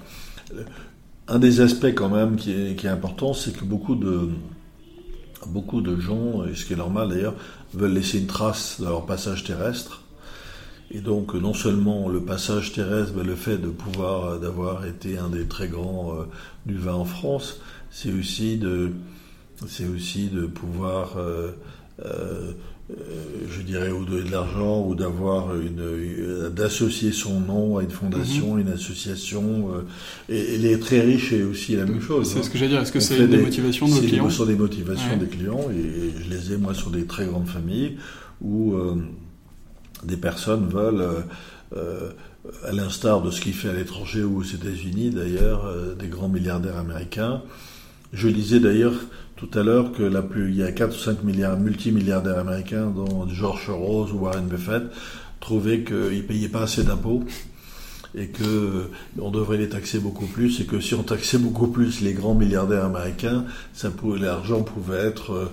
[0.55, 0.62] euh,
[1.27, 4.31] un des aspects quand même qui est, qui est important, c'est que beaucoup de,
[5.47, 7.35] beaucoup de gens, et ce qui est normal d'ailleurs,
[7.75, 10.03] veulent laisser une trace de leur passage terrestre.
[10.91, 15.29] Et donc non seulement le passage terrestre, mais le fait de pouvoir d'avoir été un
[15.29, 16.25] des très grands euh,
[16.64, 17.61] du vin en France,
[17.91, 18.93] c'est aussi de
[19.66, 21.51] c'est aussi de pouvoir euh,
[22.91, 28.55] je dirais, ou de, de l'argent, ou d'avoir une, d'associer son nom à une fondation,
[28.55, 28.61] mhm.
[28.61, 29.68] une association.
[30.28, 32.30] et, et, les très riches est aussi la même chose.
[32.30, 32.43] C'est hein.
[32.43, 32.80] ce que j'allais dire.
[32.80, 36.12] Est-ce que c'est des, motivations de nos clients Ce sont des motivations des clients, et,
[36.22, 37.99] je les ai moi sur des très grandes familles
[38.41, 38.74] où
[40.05, 41.05] des personnes veulent
[41.76, 42.11] euh,
[42.64, 46.28] à l'instar de ce qu'il fait à l'étranger ou aux États-Unis d'ailleurs, euh, des grands
[46.28, 47.43] milliardaires américains.
[48.13, 48.95] Je lisais d'ailleurs
[49.37, 52.87] tout à l'heure que la plus, il y a 4 ou 5 milliards, multimilliardaires américains,
[52.87, 54.85] dont George Soros ou Warren Buffett,
[55.41, 57.25] trouvaient qu'ils payaient pas assez d'impôts
[58.15, 58.91] et que euh,
[59.21, 62.35] on devrait les taxer beaucoup plus et que si on taxait beaucoup plus les grands
[62.35, 63.45] milliardaires américains,
[63.75, 65.53] ça l'argent pouvait être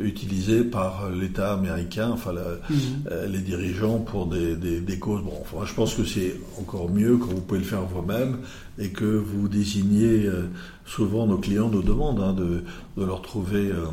[0.00, 2.76] utilisé par l'État américain, enfin mhm.
[3.10, 5.22] euh, les dirigeants pour des, des, des causes.
[5.22, 8.38] Bon, enfin, je pense que c'est encore mieux quand vous pouvez le faire vous-même
[8.78, 10.48] et que vous désignez euh,
[10.84, 12.64] souvent nos clients nous demandent hein, de,
[12.96, 13.86] de, leur trouver euh,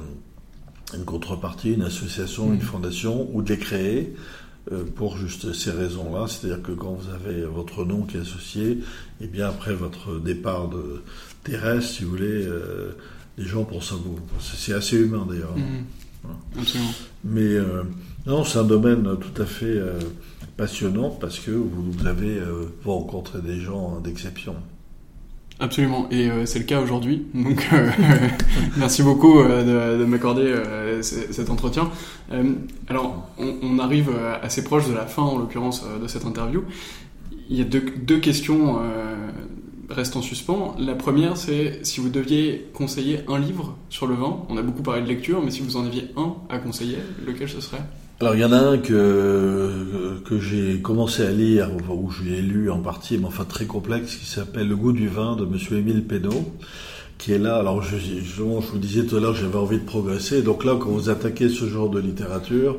[0.95, 2.62] une contrepartie, une association, une mhm.
[2.62, 4.16] fondation ou de les créer
[4.95, 6.28] pour juste ces raisons-là.
[6.28, 8.78] C'est-à-dire que quand vous avez votre nom qui est associé, et
[9.22, 11.02] eh bien après votre départ de
[11.43, 12.47] terrestre, si vous voulez,
[13.38, 14.19] les gens pour ça vous.
[14.39, 15.55] C'est assez humain d'ailleurs.
[15.55, 15.86] Mhm.
[17.23, 17.84] Mais euh,
[18.25, 19.99] non, c'est un domaine tout à fait euh,
[20.57, 24.55] passionnant parce que vous, avez euh, rencontré des gens d'exception.
[25.59, 27.27] Absolument, et c'est le cas aujourd'hui.
[27.36, 27.69] Donc,
[28.77, 30.59] merci beaucoup de, m'accorder
[31.03, 31.91] cet entretien.
[32.88, 34.09] alors, on, arrive
[34.41, 36.63] assez proche de la fin, en l'occurrence, de cette interview.
[37.47, 38.79] Il y a deux, deux questions
[39.91, 40.75] reste en suspens.
[40.79, 44.39] La première, c'est si vous deviez conseiller un livre sur le vin.
[44.49, 47.49] On a beaucoup parlé de lecture, mais si vous en aviez un à conseiller, lequel
[47.49, 47.83] ce serait?
[48.19, 52.41] Alors il y en a un que que j'ai commencé à lire ou je l'ai
[52.41, 55.77] lu en partie, mais enfin très complexe, qui s'appelle Le goût du vin de Monsieur
[55.77, 56.53] Émile Pénaud
[57.22, 57.57] qui est là.
[57.57, 60.41] Alors, je, je, je vous disais tout à l'heure, j'avais envie de progresser.
[60.41, 62.78] Donc là, quand vous attaquez ce genre de littérature,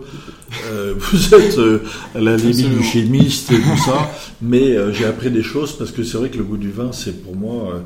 [0.66, 1.82] euh, vous êtes euh,
[2.14, 4.10] à la limite du chimiste et tout ça.
[4.42, 6.90] Mais euh, j'ai appris des choses parce que c'est vrai que le goût du vin,
[6.92, 7.78] c'est pour moi euh,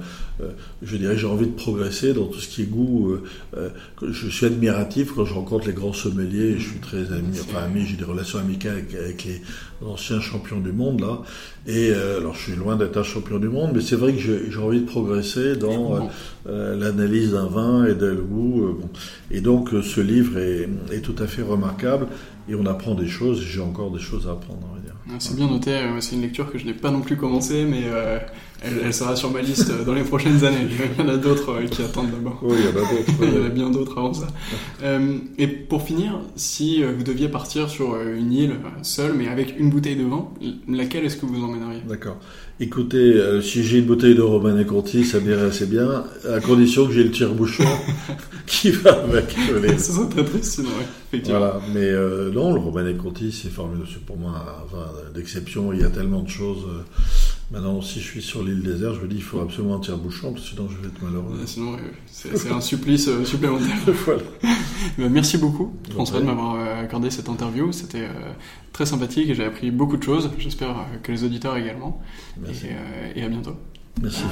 [0.82, 3.10] je dirais, j'ai envie de progresser dans tout ce qui est goût.
[3.10, 3.22] Euh,
[3.56, 3.70] euh,
[4.10, 6.58] je suis admiratif quand je rencontre les grands sommeliers.
[6.58, 9.40] Je suis très ami, enfin ami, j'ai des relations amicales avec, les
[9.86, 11.22] anciens champions du monde là.
[11.66, 14.58] Et alors, je suis loin d'être un champion du monde, mais c'est vrai que j'ai
[14.58, 16.08] envie de progresser dans
[16.46, 18.78] l'analyse d'un vin et de le goût.
[19.32, 22.06] Et donc, ce livre est, est, tout à fait remarquable
[22.48, 23.42] et on apprend des choses.
[23.42, 24.94] J'ai encore des choses à apprendre, on va dire.
[25.08, 25.76] Ah, c'est bien noté.
[26.00, 27.90] C'est une lecture que je n'ai pas non plus commencé, mais
[28.62, 30.66] elle, sera sur ma liste dans les prochaines années.
[30.98, 32.36] Il y en a d'autres euh, qui attendent là-bas.
[32.42, 33.12] Oui, il y en a d'autres.
[33.22, 34.26] il y en a bien d'autres avant ça.
[34.82, 39.58] Euh, et pour finir, si euh, vous deviez partir sur une île seule, mais avec
[39.58, 40.28] une bouteille de vin,
[40.68, 41.80] laquelle est-ce que vous emmèneriez?
[41.86, 42.18] D'accord.
[42.58, 46.92] Écoutez, si j'ai une bouteille de Romanée Conti, ça m'irait assez bien, à condition que
[46.94, 47.64] j'ai le tire-bouchon
[48.46, 49.76] qui va avec les...
[49.76, 50.70] Ça serait sinon,
[51.12, 51.38] effectivement.
[51.38, 51.92] Voilà, mais
[52.32, 53.86] non, le Romanée Conti, c'est formidable.
[53.92, 55.74] C'est pour moi un vin d'exception.
[55.74, 56.64] Il y a tellement de choses
[57.52, 60.34] Maintenant, si je suis sur l'île désert, je me dis il faut absolument un tire-bouchon,
[60.36, 61.38] sinon je vais être malheureux.
[61.46, 61.76] sinon,
[62.06, 63.76] c'est un supplice euh, supplémentaire.
[64.04, 64.22] voilà.
[64.98, 67.72] Ben, merci beaucoup, François, de m'avoir euh, accordé cette interview.
[67.72, 68.32] C'était euh,
[68.72, 70.30] très sympathique et j'ai appris beaucoup de choses.
[70.38, 72.00] J'espère que les auditeurs également.
[72.40, 72.66] Merci.
[73.14, 73.56] Et, et à bientôt.
[74.02, 74.24] Merci.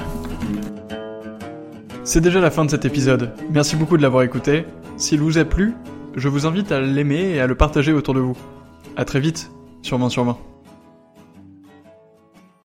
[2.03, 3.33] C'est déjà la fin de cet épisode.
[3.51, 4.65] Merci beaucoup de l'avoir écouté.
[4.97, 5.73] S'il vous a plu,
[6.17, 8.37] je vous invite à l'aimer et à le partager autour de vous.
[8.97, 9.51] À très vite
[9.83, 10.54] sur 20 sur 20.